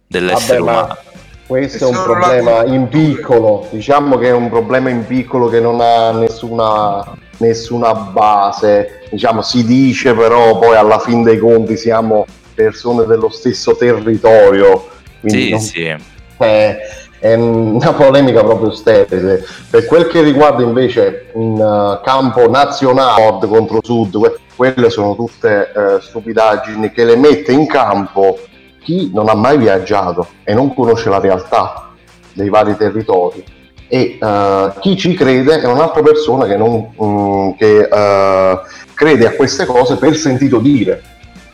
[0.07, 0.88] dell'essere Vabbè, umano.
[0.88, 0.98] ma
[1.45, 3.68] questo è un problema in piccolo.
[3.72, 7.03] Diciamo che è un problema in piccolo che non ha nessuna,
[7.38, 9.03] nessuna base.
[9.11, 14.88] Diciamo, si dice però poi alla fin dei conti siamo persone dello stesso territorio.
[15.24, 15.95] Quindi Sì, non- sì.
[16.38, 16.78] è,
[17.20, 19.45] è una polemica proprio sterile.
[19.70, 25.16] Per quel che riguarda invece in eh, campo nazionale, nord contro sud, que- quelle sono
[25.16, 28.38] tutte eh, stupidaggini che le mette in campo
[28.82, 31.91] chi non ha mai viaggiato e non conosce la realtà
[32.34, 33.41] dei vari territori.
[33.88, 38.60] E eh, chi ci crede è un'altra persona che, non, mm, che, eh,
[38.94, 41.02] crede a queste cose per sentito dire,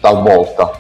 [0.02, 0.72] talvolta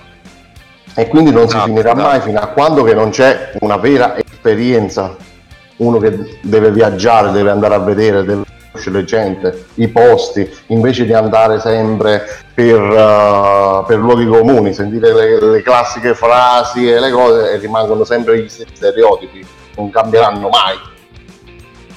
[0.95, 2.07] e quindi non si Esatto, finirà esatto.
[2.07, 5.16] mai fino a quando che non c'è una vera esperienza
[5.78, 11.14] uno che deve viaggiare deve andare a vedere deve conoscere gente i posti invece di
[11.14, 17.53] andare sempre per, uh, per luoghi comuni sentire le, le classiche frasi e le cose
[17.53, 19.45] e rimangono sempre gli stessi stereotipi
[19.76, 20.78] non cambieranno mai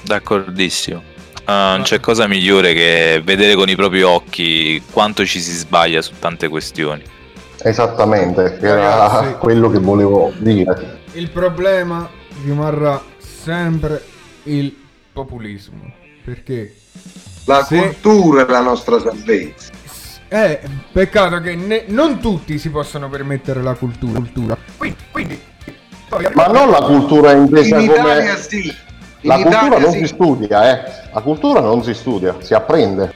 [0.03, 1.01] D'accordissimo.
[1.45, 6.01] Ah, non c'è cosa migliore che vedere con i propri occhi quanto ci si sbaglia
[6.01, 7.03] su tante questioni.
[7.63, 9.33] Esattamente che era Ragazzi.
[9.39, 12.09] quello che volevo dire Il problema
[12.43, 14.03] rimarrà sempre
[14.43, 14.75] il
[15.13, 15.93] populismo.
[16.23, 16.75] Perché?
[17.45, 19.71] La Se- cultura è la nostra salvezza.
[20.27, 20.59] Eh,
[20.91, 24.17] peccato che ne- non tutti si possono permettere la cultura.
[24.19, 24.57] cultura.
[24.77, 25.39] Quindi, quindi
[26.33, 28.67] ma non la cultura intesa In come Italia sì.
[28.67, 29.97] In La cultura Italia non sì.
[29.99, 30.91] si studia, eh.
[31.13, 33.13] La cultura non si studia, si apprende.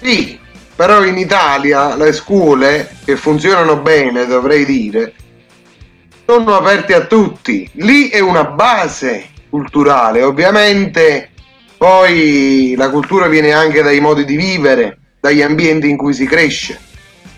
[0.00, 0.38] Sì,
[0.80, 5.12] però in Italia le scuole che funzionano bene, dovrei dire,
[6.24, 7.68] sono aperte a tutti.
[7.74, 11.32] Lì è una base culturale, ovviamente
[11.76, 16.80] poi la cultura viene anche dai modi di vivere, dagli ambienti in cui si cresce.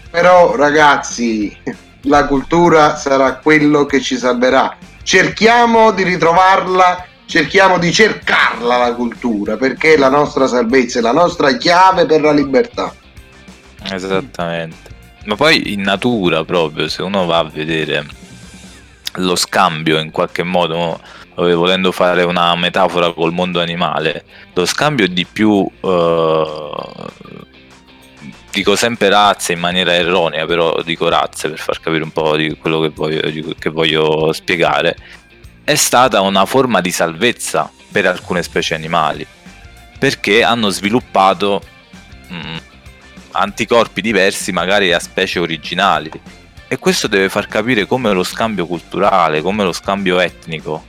[0.08, 1.52] Però ragazzi,
[2.02, 4.76] la cultura sarà quello che ci salverà.
[5.02, 11.10] Cerchiamo di ritrovarla, cerchiamo di cercarla la cultura, perché è la nostra salvezza, è la
[11.10, 12.94] nostra chiave per la libertà.
[13.90, 14.90] Esattamente.
[15.24, 18.04] Ma poi in natura proprio, se uno va a vedere
[19.16, 21.00] lo scambio in qualche modo,
[21.34, 26.70] volendo fare una metafora col mondo animale, lo scambio di più, eh,
[28.50, 32.56] dico sempre razze in maniera erronea, però dico razze per far capire un po' di
[32.56, 34.96] quello che voglio, che voglio spiegare,
[35.64, 39.26] è stata una forma di salvezza per alcune specie animali,
[39.98, 41.62] perché hanno sviluppato
[42.32, 42.56] mm,
[43.32, 46.10] anticorpi diversi magari a specie originali.
[46.68, 50.84] E questo deve far capire come lo scambio culturale, come lo scambio etnico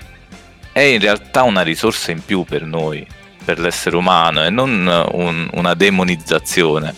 [0.73, 3.05] è in realtà una risorsa in più per noi,
[3.45, 6.93] per l'essere umano, e non un- una demonizzazione.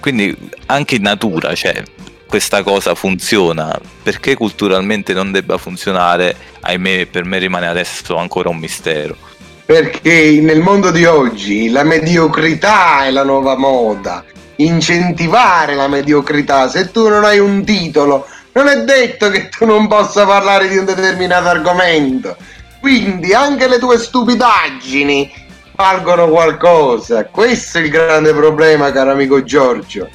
[0.00, 0.36] Quindi
[0.66, 1.80] anche in natura, cioè,
[2.26, 8.56] questa cosa funziona, perché culturalmente non debba funzionare, ahimè, per me rimane adesso ancora un
[8.56, 9.16] mistero.
[9.70, 14.24] Perché nel mondo di oggi la mediocrità è la nuova moda.
[14.56, 16.68] Incentivare la mediocrità.
[16.68, 20.76] Se tu non hai un titolo, non è detto che tu non possa parlare di
[20.76, 22.36] un determinato argomento.
[22.80, 25.30] Quindi anche le tue stupidaggini
[25.76, 27.26] valgono qualcosa.
[27.26, 30.08] Questo è il grande problema, caro amico Giorgio.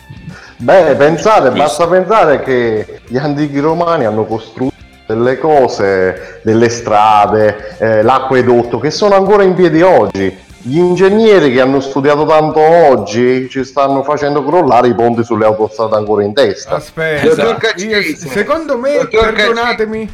[0.57, 4.75] Beh, pensate, basta pensare che gli antichi romani hanno costruito
[5.05, 10.43] delle cose, delle strade, eh, l'acquedotto che sono ancora in piedi oggi.
[10.67, 15.95] Gli ingegneri che hanno studiato tanto oggi ci stanno facendo crollare i ponti sulle autostrade
[15.95, 16.75] ancora in testa.
[16.77, 17.83] Aspetta, Esatto.
[17.83, 20.09] io- secondo me, perdonatemi,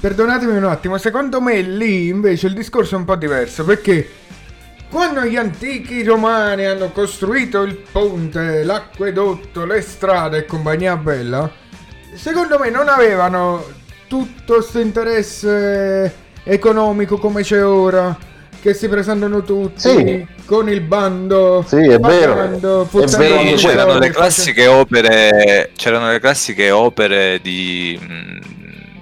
[0.00, 4.08] perdonatemi un attimo, secondo me lì invece il discorso è un po' diverso perché
[4.90, 11.50] quando gli antichi romani hanno costruito il ponte, l'acquedotto, le strade e compagnia bella,
[12.14, 13.62] secondo me non avevano
[14.12, 16.14] tutto questo interesse
[16.44, 18.14] economico come c'è ora.
[18.60, 20.26] Che si presentano tutti Sì.
[20.44, 21.64] con il bando.
[21.66, 22.38] Sì, è vero.
[22.42, 22.86] È vero,
[23.56, 28.36] c'erano le classiche opere, c'erano le classiche opere di mm,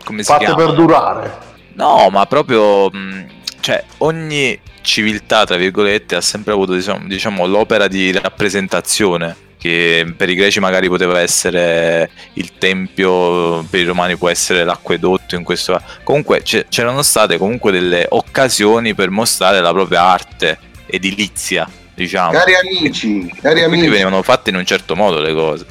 [0.04, 0.64] come si Fatte chiama?
[0.64, 1.32] per durare.
[1.74, 3.26] No, ma proprio mh,
[3.60, 10.30] cioè ogni civiltà, tra virgolette, ha sempre avuto diciamo, diciamo, l'opera di rappresentazione che per
[10.30, 15.78] i greci magari poteva essere il tempio, per i romani può essere l'acquedotto in questo
[16.02, 22.32] comunque c'erano state comunque delle occasioni per mostrare la propria arte edilizia, diciamo.
[22.32, 23.88] Cari amici, cari quindi amici.
[23.88, 25.66] venivano fatte in un certo modo le cose.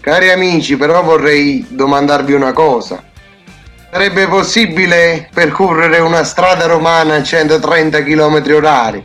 [0.00, 3.02] Cari amici, però vorrei domandarvi una cosa.
[3.90, 9.02] Sarebbe possibile percorrere una strada romana a 130 km orari?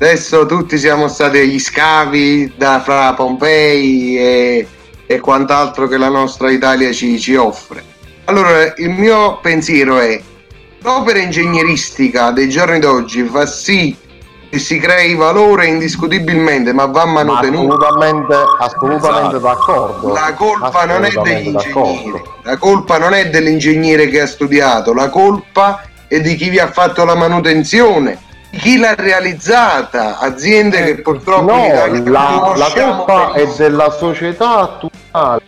[0.00, 4.68] Adesso tutti siamo stati agli scavi da fra Pompei e,
[5.04, 7.82] e quant'altro che la nostra Italia ci, ci offre.
[8.26, 10.22] Allora, il mio pensiero è
[10.82, 13.96] l'opera ingegneristica dei giorni d'oggi fa sì
[14.48, 17.74] che si crei valore indiscutibilmente, ma va Ma manutenuto.
[17.74, 20.12] assolutamente, assolutamente d'accordo.
[20.12, 25.08] La colpa non è degli ingegneri, la colpa non è dell'ingegnere che ha studiato, la
[25.08, 31.52] colpa è di chi vi ha fatto la manutenzione, chi l'ha realizzata, aziende che purtroppo
[31.52, 35.42] in No, la, la colpa è della società attuale.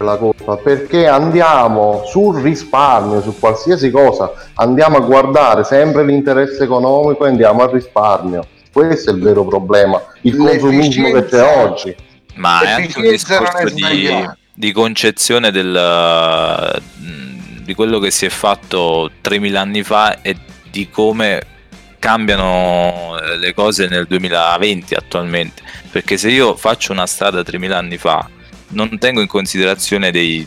[0.00, 7.26] La colpa perché andiamo sul risparmio, su qualsiasi cosa, andiamo a guardare sempre l'interesse economico
[7.26, 8.46] e andiamo al risparmio.
[8.72, 11.96] Questo è il vero problema, il consumismo che c'è oggi.
[12.34, 18.28] Ma è anche un discorso di, di concezione del, mh, di quello che si è
[18.28, 20.36] fatto 3000 anni fa e
[20.70, 21.42] di come
[21.98, 25.62] cambiano eh, le cose nel 2020 attualmente.
[25.90, 28.28] Perché se io faccio una strada 3000 anni fa,
[28.68, 30.46] non tengo in considerazione dei,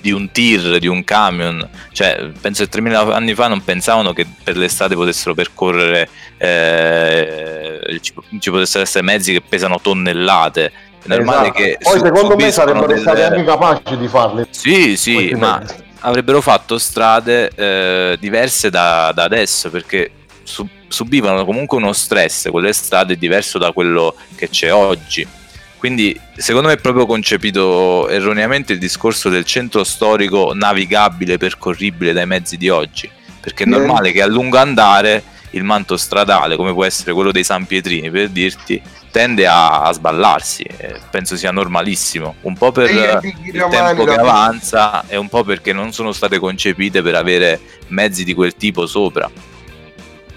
[0.00, 1.68] di un tir, di un camion.
[1.92, 6.08] Cioè, penso che 3000 anni fa non pensavano che per le strade potessero percorrere,
[6.38, 10.72] eh, ci, ci potessero essere mezzi che pesano tonnellate.
[11.06, 11.62] Normale Esatto.
[11.62, 14.46] che Poi secondo me sarebbero stati delle- anche capaci di farle.
[14.50, 15.62] Sì, sì, ma
[16.00, 20.10] avrebbero fatto strade eh, diverse da, da adesso perché
[20.46, 25.26] su- subivano comunque uno stress, quelle strade diverso da quello che c'è oggi.
[25.76, 32.26] Quindi secondo me è proprio concepito erroneamente il discorso del centro storico navigabile, percorribile dai
[32.26, 33.10] mezzi di oggi,
[33.40, 37.44] perché è normale che a lungo andare il manto stradale, come può essere quello dei
[37.44, 40.62] San Pietrini, per dirti, tende a, a sballarsi.
[40.62, 45.72] eh, penso sia normalissimo, un po' per il tempo che avanza e un po' perché
[45.72, 49.30] non sono state concepite per avere mezzi di quel tipo sopra.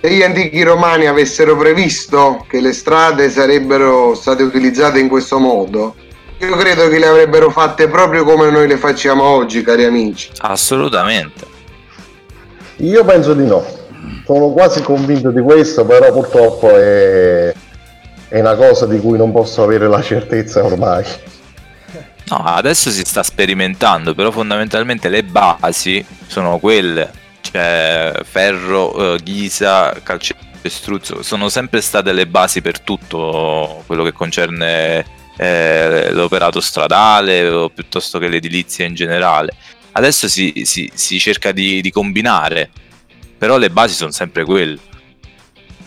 [0.02, 5.94] Se gli antichi romani avessero previsto che le strade sarebbero state utilizzate in questo modo,
[6.38, 10.32] io credo che le avrebbero fatte proprio come noi le facciamo oggi, cari amici.
[10.38, 11.46] Assolutamente.
[12.78, 13.66] Io penso di no.
[14.26, 17.54] Sono quasi convinto di questo, però purtroppo è,
[18.30, 21.04] è una cosa di cui non posso avere la certezza ormai.
[22.30, 27.12] No, adesso si sta sperimentando, però fondamentalmente le basi sono quelle,
[27.52, 35.06] cioè ferro, eh, ghisa, calcestruzzo, sono sempre state le basi per tutto quello che concerne
[35.38, 39.54] eh, l'operato stradale o piuttosto che l'edilizia in generale.
[39.94, 42.70] Adesso si, si- si cerca di, di combinare,
[43.38, 44.78] però le basi sono sempre quelle.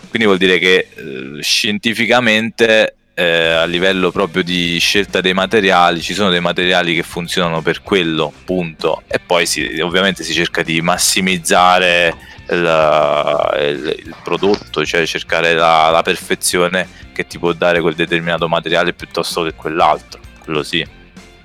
[0.09, 6.15] Quindi vuol dire che eh, scientificamente eh, a livello proprio di scelta dei materiali, ci
[6.15, 9.03] sono dei materiali che funzionano per quello, punto.
[9.07, 12.15] E poi si- ovviamente si cerca di massimizzare
[12.51, 18.49] il, il- il prodotto, cioè cercare la, la perfezione che ti può dare quel determinato
[18.49, 20.21] materiale piuttosto che quell'altro.
[20.43, 20.85] Quello sì.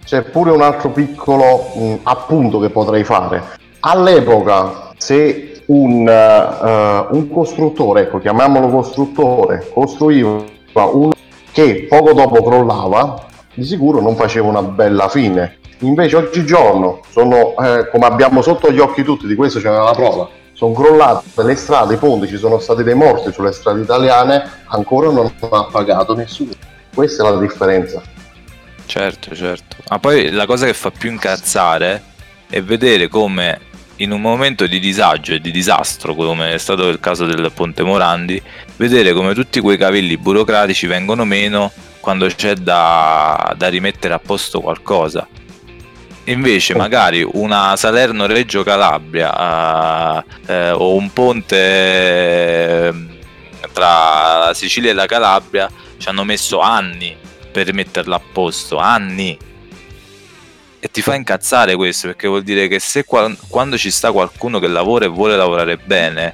[0.06, 3.44] C'è pure un altro piccolo mh, appunto che potrei fare.
[3.82, 11.12] All'epoca, se un, eh, un costruttore, ecco, chiamiamolo costruttore, costruiva uno
[11.58, 13.26] che poco dopo crollava,
[13.56, 15.58] di sicuro non faceva una bella fine.
[15.80, 20.30] Invece oggigiorno sono, eh, come abbiamo sotto gli occhi tutti, di questo c'è la prova,
[20.54, 25.10] sono crollate le strade, i ponti, ci sono stati dei morti sulle strade italiane, ancora
[25.10, 26.52] non ha pagato nessuno.
[26.94, 28.04] Questa è la differenza.
[28.86, 29.78] Certo, certo.
[29.90, 32.04] Ma poi la cosa che fa più incazzare
[32.48, 33.62] è vedere come
[33.98, 37.84] in un momento di disagio e di disastro, come è stato il caso del Ponte
[37.84, 38.42] Morandi,
[38.76, 44.62] vedere come tutti quei cavilli burocratici vengono meno quando c'è da, da rimettere a posto
[44.62, 45.28] qualcosa.
[46.26, 52.94] Invece magari una Salerno-Reggio Calabria eh, eh, o un ponte eh,
[53.72, 57.16] tra la Sicilia e la Calabria ci hanno messo anni
[57.50, 59.38] per metterla a posto, anni.
[60.88, 64.58] E ti fa incazzare questo perché vuol dire che se qua- quando ci sta qualcuno
[64.58, 66.34] che lavora e vuole lavorare bene,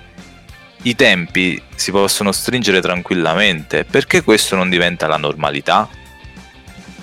[0.84, 3.84] i tempi si possono stringere tranquillamente.
[3.84, 5.90] Perché questo non diventa la normalità?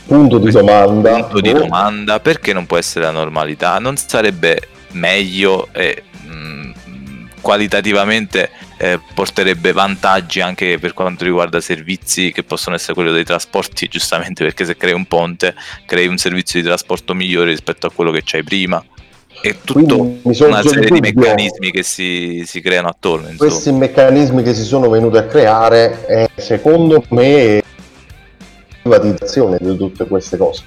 [0.06, 1.24] Punto di domanda.
[1.24, 3.80] Punto di domanda, perché non può essere la normalità?
[3.80, 6.70] Non sarebbe meglio e mh,
[7.40, 8.48] qualitativamente
[8.82, 14.42] eh, porterebbe vantaggi anche per quanto riguarda servizi che possono essere quelli dei trasporti, giustamente
[14.42, 15.54] perché se crei un ponte
[15.84, 18.82] crei un servizio di trasporto migliore rispetto a quello che c'hai prima.
[19.42, 21.20] E sorge una serie di dubbio.
[21.20, 23.28] meccanismi che si, si creano attorno.
[23.28, 23.50] Insomma.
[23.50, 27.62] Questi meccanismi che si sono venuti a creare, è, secondo me,
[28.82, 30.62] privatizzazione di tutte queste cose.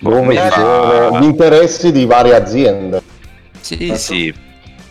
[0.00, 3.02] Mi ci sono gli interessi di varie aziende.
[3.60, 4.34] Sì, sì,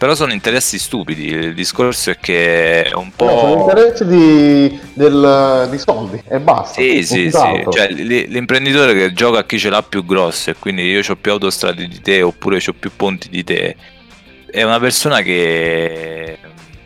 [0.02, 1.28] però sono interessi stupidi.
[1.28, 3.26] Il discorso è che è un po'.
[3.26, 6.82] No, sono interessi di, del- di soldi e basta.
[6.82, 7.66] Sì, sì, sì.
[7.70, 11.32] Cioè, l'imprenditore che gioca a chi ce l'ha più grosso e quindi io ho più
[11.32, 13.76] autostrade di te oppure ho più ponti di te,
[14.50, 16.40] è una persona che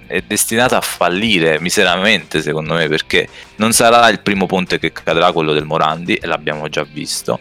[0.08, 5.32] è destinata a fallire miseramente, secondo me, perché non sarà il primo ponte che cadrà
[5.32, 7.40] quello del Morandi, e l'abbiamo già visto.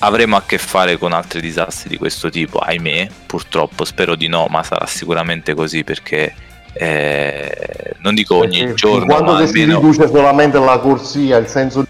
[0.00, 4.46] Avremo a che fare con altri disastri di questo tipo, ahimè, purtroppo, spero di no,
[4.48, 6.32] ma sarà sicuramente così perché
[6.72, 11.36] eh, non dico ogni Perché giorno, quando ma che si almeno riduce solamente la corsia,
[11.38, 11.80] il senso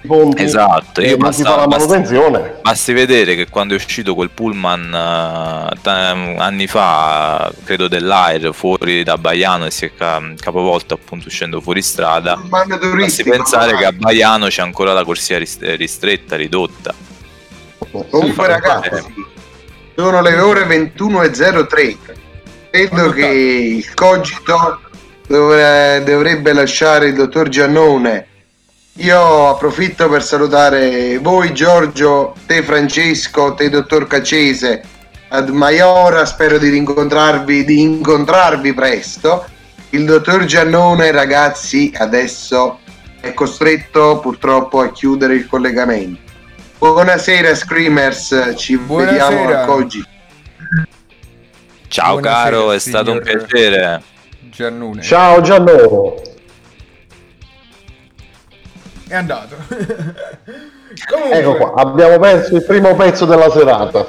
[0.00, 2.54] di ponti, Esatto, io non si basta, fa la basta- manutenzione.
[2.62, 9.02] basti vedere che quando è uscito quel pullman eh, ta- anni fa, credo dell'Air, fuori
[9.02, 13.92] da Baiano e si è ca- capovolto appunto uscendo fuori strada, basti pensare che a
[13.92, 16.94] Baiano c'è ancora la corsia ris- ristretta, ridotta.
[17.90, 19.04] Comunque ragazzi, eh,
[19.94, 21.96] sono le ore 21.03.
[22.70, 24.80] Credo che il cogito
[25.26, 28.26] dovre- dovrebbe lasciare il dottor Giannone.
[28.94, 34.82] Io approfitto per salutare voi Giorgio, te Francesco, te dottor Cacese,
[35.28, 39.46] ad Maiora, spero di rincontrarvi, di incontrarvi presto.
[39.90, 42.80] Il dottor Giannone, ragazzi, adesso
[43.20, 46.27] è costretto purtroppo a chiudere il collegamento.
[46.78, 49.28] Buonasera Screamers, ci Buonasera.
[49.28, 50.08] vediamo al cogito.
[51.88, 54.02] Ciao Buonasera, caro, è stato un piacere.
[54.50, 55.02] Giannone.
[55.02, 56.14] Ciao Giannone.
[59.08, 59.56] È andato.
[61.08, 64.06] Comunque, Ecco qua, abbiamo perso il primo pezzo della serata.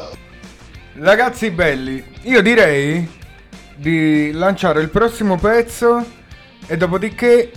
[1.00, 3.18] ragazzi belli, io direi
[3.76, 6.04] di lanciare il prossimo pezzo
[6.68, 7.52] e dopodiché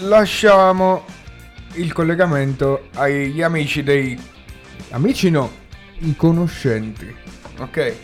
[0.00, 1.04] lasciamo
[1.74, 4.18] il collegamento agli amici dei
[4.90, 5.50] amici no,
[6.00, 7.14] i conoscenti.
[7.58, 7.96] Ok?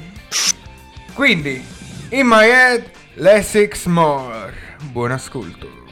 [1.14, 1.64] Quindi,
[2.10, 4.52] in my head, less six more.
[4.92, 5.82] Buon ascolto.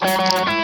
[0.00, 0.57] If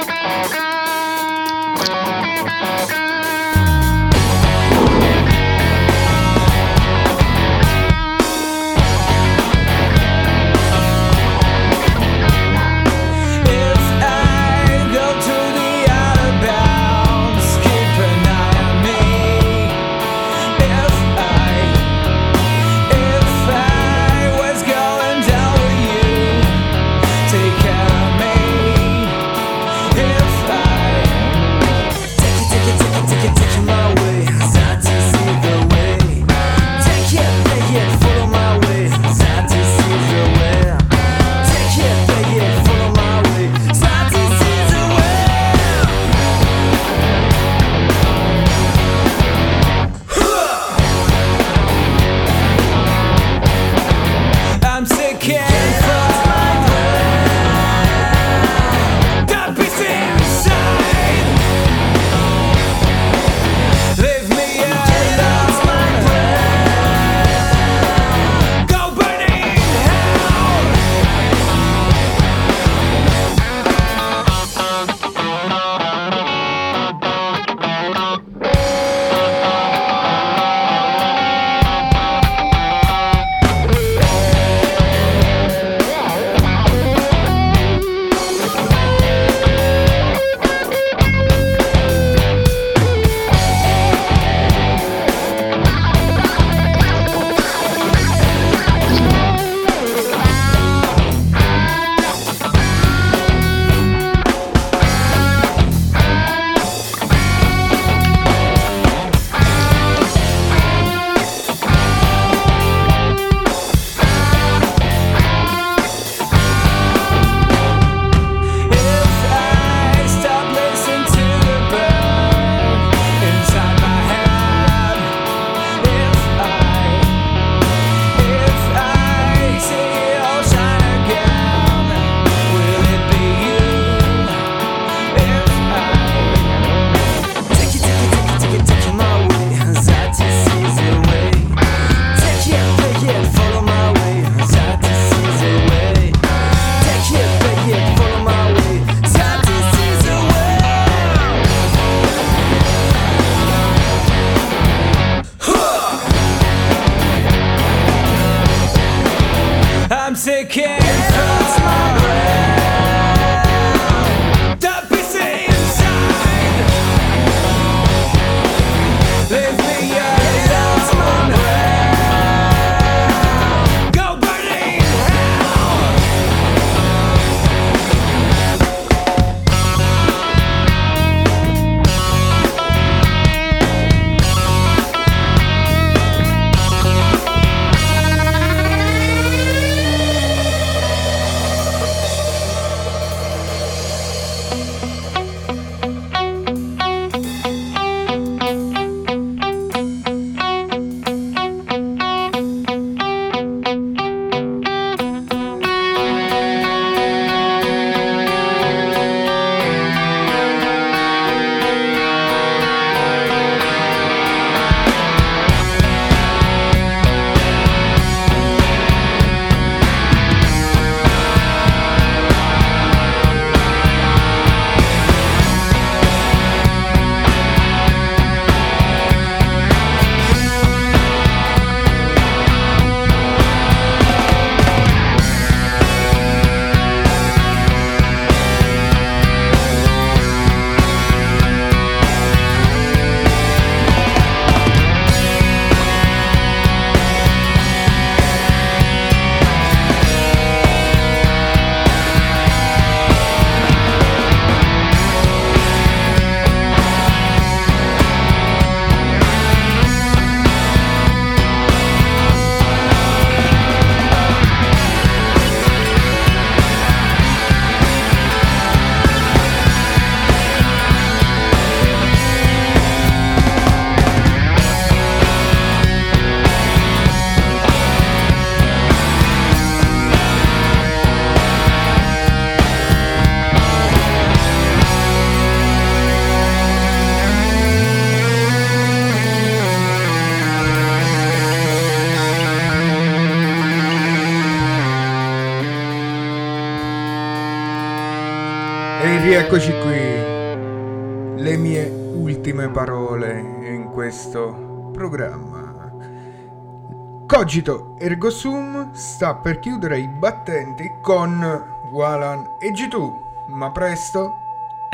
[307.34, 311.42] Cogito ergo sum sta per chiudere i battenti con
[311.90, 312.58] Walan.
[312.60, 313.10] E G2,
[313.48, 314.34] ma presto?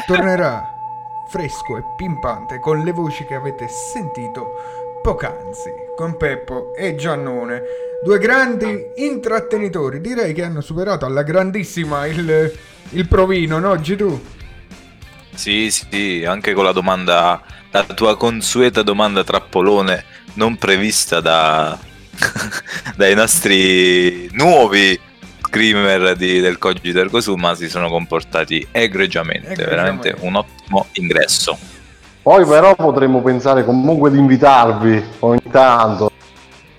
[0.07, 0.67] Tornerà
[1.29, 4.55] fresco e pimpante con le voci che avete sentito
[5.03, 7.61] poc'anzi, con Peppo e Giannone,
[8.03, 12.59] due grandi intrattenitori, direi che hanno superato alla grandissima il,
[12.89, 14.19] il provino, no G2?
[15.35, 20.05] Sì, sì, anche con la domanda, la tua consueta domanda trappolone
[20.35, 21.79] non prevista da,
[22.97, 24.99] dai nostri nuovi
[25.47, 30.11] screamer di, del Cogito Ergo Sum, ma si sono comportati egregiamente, Egregiamente.
[30.11, 31.59] veramente un ottimo ingresso.
[32.23, 36.11] Poi però potremmo pensare comunque di invitarvi ogni tanto.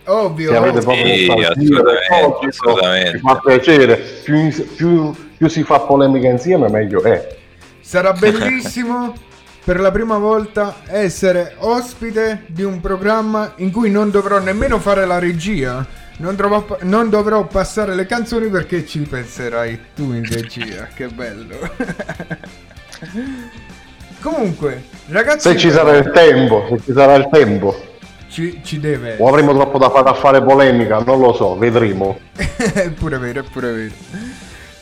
[0.05, 0.51] Ovvio.
[0.51, 3.13] Se avete proprio Sì, assolutamente, assolutamente.
[3.13, 3.95] Mi fa piacere.
[4.23, 7.38] Più, più- più si fa polemica insieme meglio è.
[7.81, 9.13] Sarà bellissimo
[9.63, 15.05] per la prima volta essere ospite di un programma in cui non dovrò nemmeno fare
[15.05, 15.85] la regia.
[16.17, 20.88] Non, dovrò, non dovrò passare le canzoni perché ci penserai tu in regia.
[20.93, 21.55] che bello.
[24.19, 27.75] Comunque, ragazzi, Se ci sarà il tempo, se ci sarà il tempo.
[28.29, 32.19] ci, ci deve O avremo troppo da fare a fare polemica, non lo so, vedremo.
[32.35, 33.93] è pure vero, è pure vero.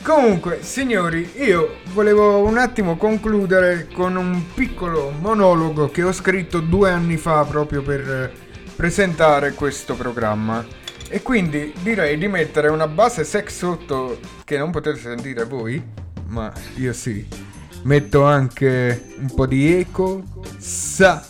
[0.01, 6.89] Comunque, signori, io volevo un attimo concludere con un piccolo monologo che ho scritto due
[6.89, 8.31] anni fa proprio per eh,
[8.75, 10.65] presentare questo programma.
[11.09, 15.83] E quindi direi di mettere una base sex sotto che non potete sentire voi,
[16.27, 17.27] ma io sì.
[17.83, 20.23] Metto anche un po' di eco.
[20.57, 21.23] Sa.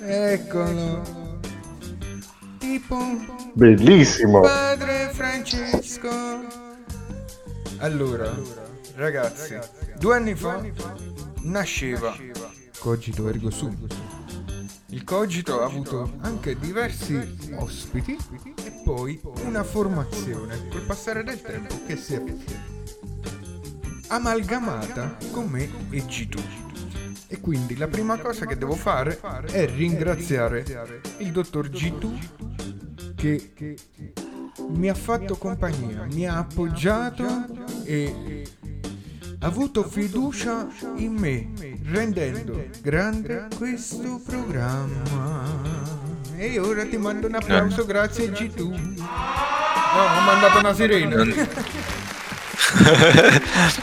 [0.00, 1.38] Eccolo.
[2.58, 2.98] Tipo
[3.54, 4.40] Bellissimo.
[4.40, 6.65] Padre Francesco.
[7.78, 8.34] Allora,
[8.94, 9.58] ragazzi,
[9.98, 10.64] due anni fa
[11.42, 12.16] nasceva
[12.78, 13.86] Cogito Ergo Sum.
[14.88, 18.16] Il Cogito ha avuto anche diversi ospiti
[18.64, 22.22] e poi una formazione col passare del tempo che si è
[24.08, 26.42] amalgamata con me e G2.
[27.28, 29.20] E quindi la prima cosa che devo fare
[29.50, 30.64] è ringraziare
[31.18, 33.76] il dottor G2 che
[34.58, 37.46] mi ha fatto compagnia, mi ha appoggiato
[37.84, 38.44] e
[39.40, 40.66] ha avuto fiducia
[40.96, 41.52] in me,
[41.90, 45.44] rendendo grande questo programma.
[46.36, 48.96] E ora ti mando un applauso, grazie G2.
[48.96, 49.04] No,
[50.02, 51.24] ho mandato una sirena.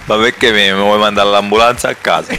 [0.06, 2.34] Ma perché mi, mi vuoi mandare l'ambulanza a casa?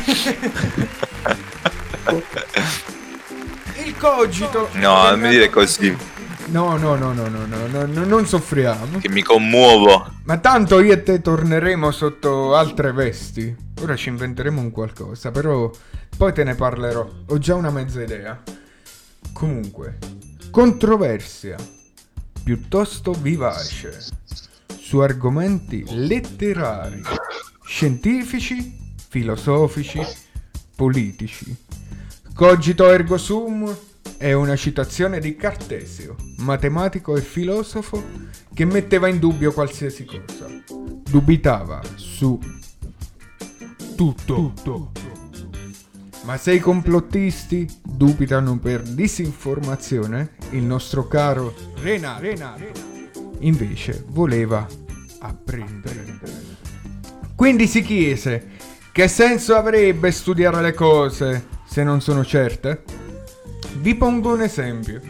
[3.84, 4.68] Il cogito.
[4.72, 5.96] No, non mi dire così,
[6.48, 8.98] No, no, no, no, no, no, no, no, non soffriamo.
[8.98, 10.06] che mi commuovo.
[10.24, 13.54] Ma tanto io e te torneremo sotto altre vesti.
[13.80, 15.70] Ora ci inventeremo un qualcosa, però
[16.16, 17.08] poi te ne parlerò.
[17.26, 18.40] Ho già una mezza idea.
[19.32, 19.98] Comunque,
[20.50, 21.56] controversia
[22.42, 23.98] piuttosto vivace
[24.78, 27.02] su argomenti letterari,
[27.64, 30.00] scientifici, filosofici,
[30.76, 31.56] politici.
[32.34, 33.74] Cogito ergo sum
[34.16, 38.02] è una citazione di Cartesio, matematico e filosofo
[38.54, 40.46] che metteva in dubbio qualsiasi cosa.
[41.10, 42.38] Dubitava su
[43.94, 44.92] tutto.
[46.24, 52.22] Ma se i complottisti dubitano per disinformazione, il nostro caro Renato,
[53.40, 54.66] invece voleva
[55.18, 56.18] apprendere.
[57.34, 58.52] Quindi si chiese,
[58.90, 62.84] che senso avrebbe studiare le cose se non sono certe?
[63.72, 65.00] Vi pongo un esempio.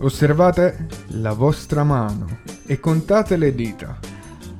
[0.00, 3.98] Osservate la vostra mano e contate le dita.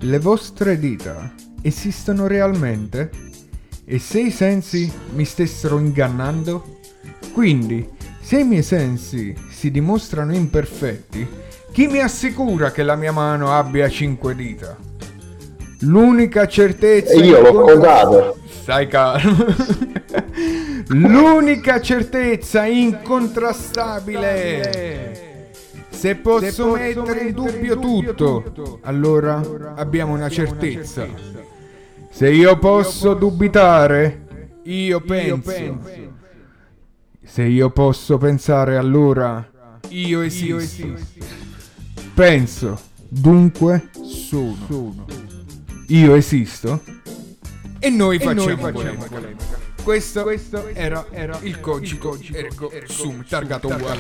[0.00, 1.32] Le vostre dita
[1.62, 3.10] esistono realmente?
[3.84, 6.78] E se i sensi mi stessero ingannando?
[7.32, 7.88] Quindi,
[8.20, 11.26] se i miei sensi si dimostrano imperfetti,
[11.72, 14.76] chi mi assicura che la mia mano abbia cinque dita?
[15.80, 17.12] L'unica certezza...
[17.12, 18.38] E io l'ho contato.
[18.48, 19.44] Stai calmo.
[20.88, 25.52] L'unica certezza incontrastabile.
[25.90, 29.40] Se posso, mettere in dubbio tutto, allora
[29.76, 31.06] abbiamo una certezza.
[32.10, 35.78] Se io posso dubitare, io penso.
[37.22, 39.48] Se io posso pensare, allora
[39.88, 40.94] io esisto.
[42.14, 45.04] Penso, dunque sono.
[45.88, 46.82] Io esisto
[47.78, 49.67] e noi facciamo, polemica.
[49.88, 50.28] Questo,
[50.74, 51.02] era,
[51.40, 53.98] il cogito ergo sum targato uguale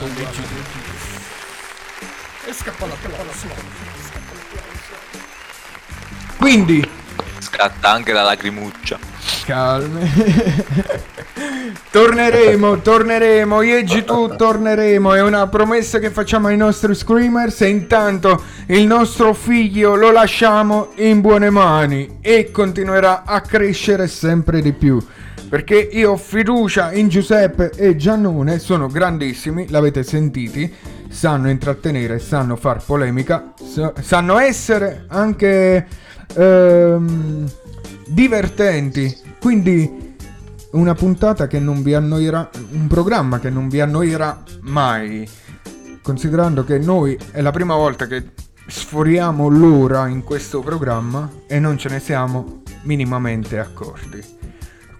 [2.44, 2.94] E scappa la
[6.36, 6.86] Quindi
[7.38, 8.98] Scatta anche la lacrimuccia.
[9.46, 10.12] calmi.
[11.90, 17.68] torneremo, torneremo, io e G2 torneremo, è una promessa che facciamo ai nostri screamers e
[17.68, 24.74] intanto il nostro figlio lo lasciamo in buone mani e continuerà a crescere sempre di
[24.74, 25.02] più.
[25.48, 30.70] Perché io ho fiducia in Giuseppe e Giannone, sono grandissimi, l'avete sentiti,
[31.08, 35.86] sanno intrattenere, sanno far polemica, sa- sanno essere anche
[36.34, 37.50] ehm,
[38.08, 39.16] divertenti.
[39.40, 40.16] Quindi
[40.72, 45.26] una puntata che non vi annoierà, un programma che non vi annoierà mai.
[46.02, 48.32] Considerando che noi è la prima volta che
[48.66, 54.36] sforiamo l'ora in questo programma e non ce ne siamo minimamente accorti.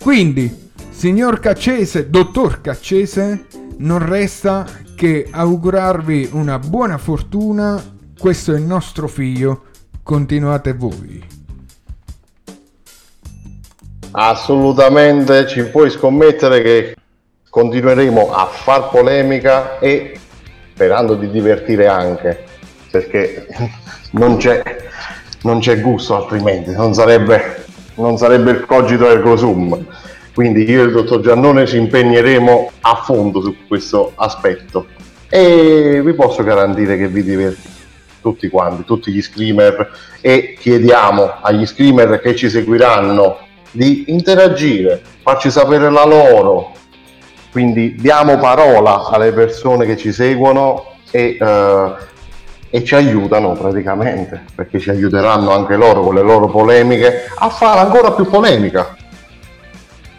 [0.01, 3.47] Quindi, signor Caccese, dottor Caccese,
[3.79, 4.67] non resta
[4.97, 7.83] che augurarvi una buona fortuna.
[8.19, 9.65] Questo è il nostro figlio.
[10.03, 11.37] Continuate voi.
[14.11, 16.97] Assolutamente ci puoi scommettere che
[17.51, 20.19] continueremo a far polemica e
[20.73, 22.45] sperando di divertire anche,
[22.91, 23.47] perché
[24.13, 24.63] non c'è,
[25.43, 27.67] non c'è gusto altrimenti, non sarebbe,
[28.03, 29.87] non sarebbe il cogito ergo sum.
[30.35, 34.87] Quindi io e il dottor Giannone ci impegneremo a fondo su questo aspetto.
[35.29, 37.77] E vi posso garantire che vi divertirete
[38.21, 39.91] tutti quanti, tutti gli screamer.
[40.21, 46.73] E chiediamo agli screamer che ci seguiranno di interagire, farci sapere la loro,
[47.51, 51.93] quindi diamo parola alle persone che ci seguono e, eh,
[52.71, 57.81] e ci aiutano praticamente, perché ci aiuteranno anche loro con le loro polemiche a fare
[57.81, 58.97] ancora più polemica.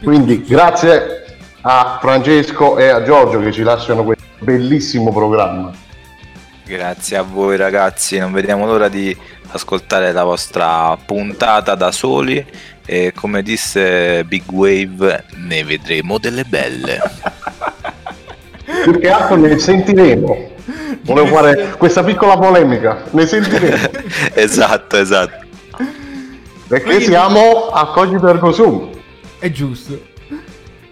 [0.04, 1.26] Quindi grazie
[1.62, 5.72] a Francesco e a Giorgio che ci lasciano questo bellissimo programma.
[6.66, 9.16] Grazie a voi ragazzi, non vediamo l'ora di
[9.52, 12.46] ascoltare la vostra puntata da soli
[12.86, 17.00] e come disse Big Wave ne vedremo delle belle.
[18.84, 20.48] Più che altro ne sentiremo.
[21.02, 23.78] Volevo fare questa piccola polemica, ne sentiremo.
[24.36, 25.46] esatto, esatto.
[26.68, 28.90] Perché Quindi- siamo a cogito ergo sum.
[29.40, 30.00] È giusto.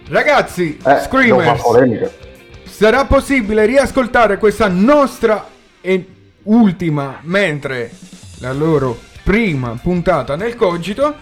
[0.08, 1.62] Ragazzi, Eh, Screamers,
[2.64, 5.46] sarà possibile riascoltare questa nostra
[5.80, 6.06] e
[6.44, 7.90] ultima, mentre
[8.38, 11.14] la loro prima puntata nel cogito,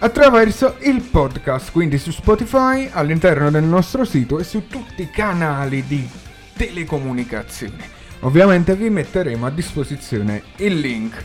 [0.00, 5.86] attraverso il podcast, quindi su Spotify, all'interno del nostro sito e su tutti i canali
[5.86, 6.06] di
[6.54, 7.98] telecomunicazione.
[8.20, 11.24] Ovviamente vi metteremo a disposizione il link.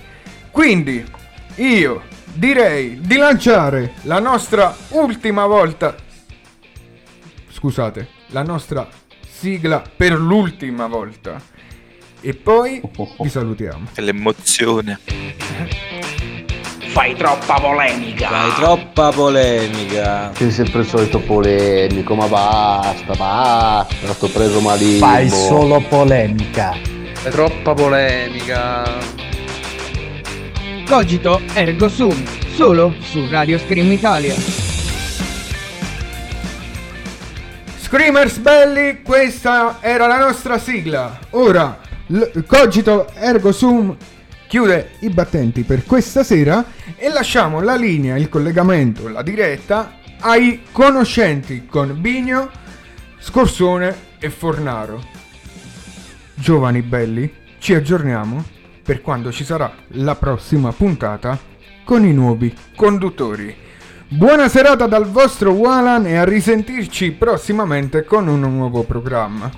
[0.52, 1.04] Quindi
[1.56, 2.04] io
[2.34, 5.96] direi di lanciare la nostra ultima volta
[7.66, 8.88] scusate, la nostra
[9.28, 11.42] sigla per l'ultima volta.
[12.22, 12.82] E poi
[13.20, 13.88] vi salutiamo.
[13.94, 15.00] Che l'emozione.
[16.96, 18.30] Fai troppa polemica.
[18.30, 20.32] Fai troppa polemica.
[20.34, 25.06] Sei sempre il solito polemico, ma basta, basta, sto preso malissimo.
[25.06, 26.74] Fai solo polemica.
[27.22, 28.84] È troppa polemica.
[30.88, 32.16] Cogito Ergo Sum,
[32.56, 34.34] solo su Radio Scream Italia.
[37.82, 41.20] Screamers belli, questa era la nostra sigla.
[41.32, 41.78] Ora,
[42.08, 43.94] l- Cogito Ergo Sum
[44.48, 46.64] chiude i battenti per questa sera
[46.96, 52.50] e lasciamo la linea, il collegamento, la diretta ai conoscenti con Bigno,
[53.20, 55.04] Scorsone e Fornaro.
[56.34, 58.44] Giovani belli, ci aggiorniamo
[58.84, 61.38] per quando ci sarà la prossima puntata
[61.84, 63.56] con i nuovi conduttori.
[64.08, 69.50] Buona serata dal vostro Walan e a risentirci prossimamente con un nuovo programma.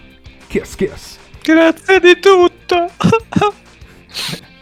[0.48, 1.18] Chias chias.
[1.42, 2.90] Grazie di tutto.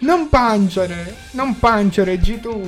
[0.00, 2.64] Non pancere, non pancere, G tu.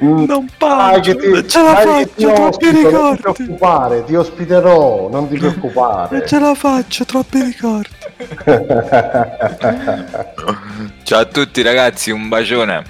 [0.00, 3.20] Non non ce la faccio, ti troppi ospito, non ti ricordi.
[3.22, 6.18] preoccupare, ti ospiterò, non ti preoccupare.
[6.18, 7.88] Non ce la faccio, troppi ricordi.
[11.02, 12.84] Ciao a tutti ragazzi, un bacione.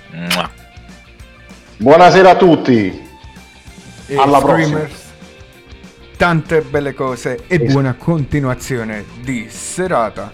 [1.77, 3.07] Buonasera a tutti.
[4.07, 5.07] E Alla Screamers,
[6.17, 10.33] Tante belle cose e buona continuazione di serata.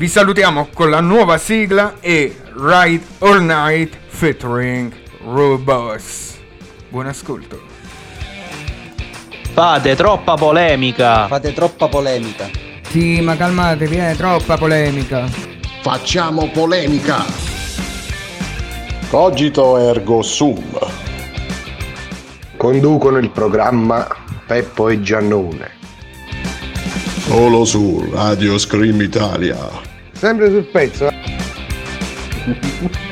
[0.00, 4.90] Vi salutiamo con la nuova sigla e Ride All Night featuring
[5.26, 6.38] Robos.
[6.88, 7.60] Buon ascolto.
[9.52, 11.26] Fate troppa polemica.
[11.26, 12.48] Fate troppa polemica.
[12.88, 15.26] Sì, ma calmatevi, è troppa polemica.
[15.82, 17.22] Facciamo polemica.
[19.10, 20.78] Cogito ergo sum.
[22.56, 24.08] Conducono il programma
[24.46, 25.72] Peppo e Giannone.
[27.18, 29.88] Solo su Radio Scream Italia.
[30.20, 31.08] Sempre sul pezzo.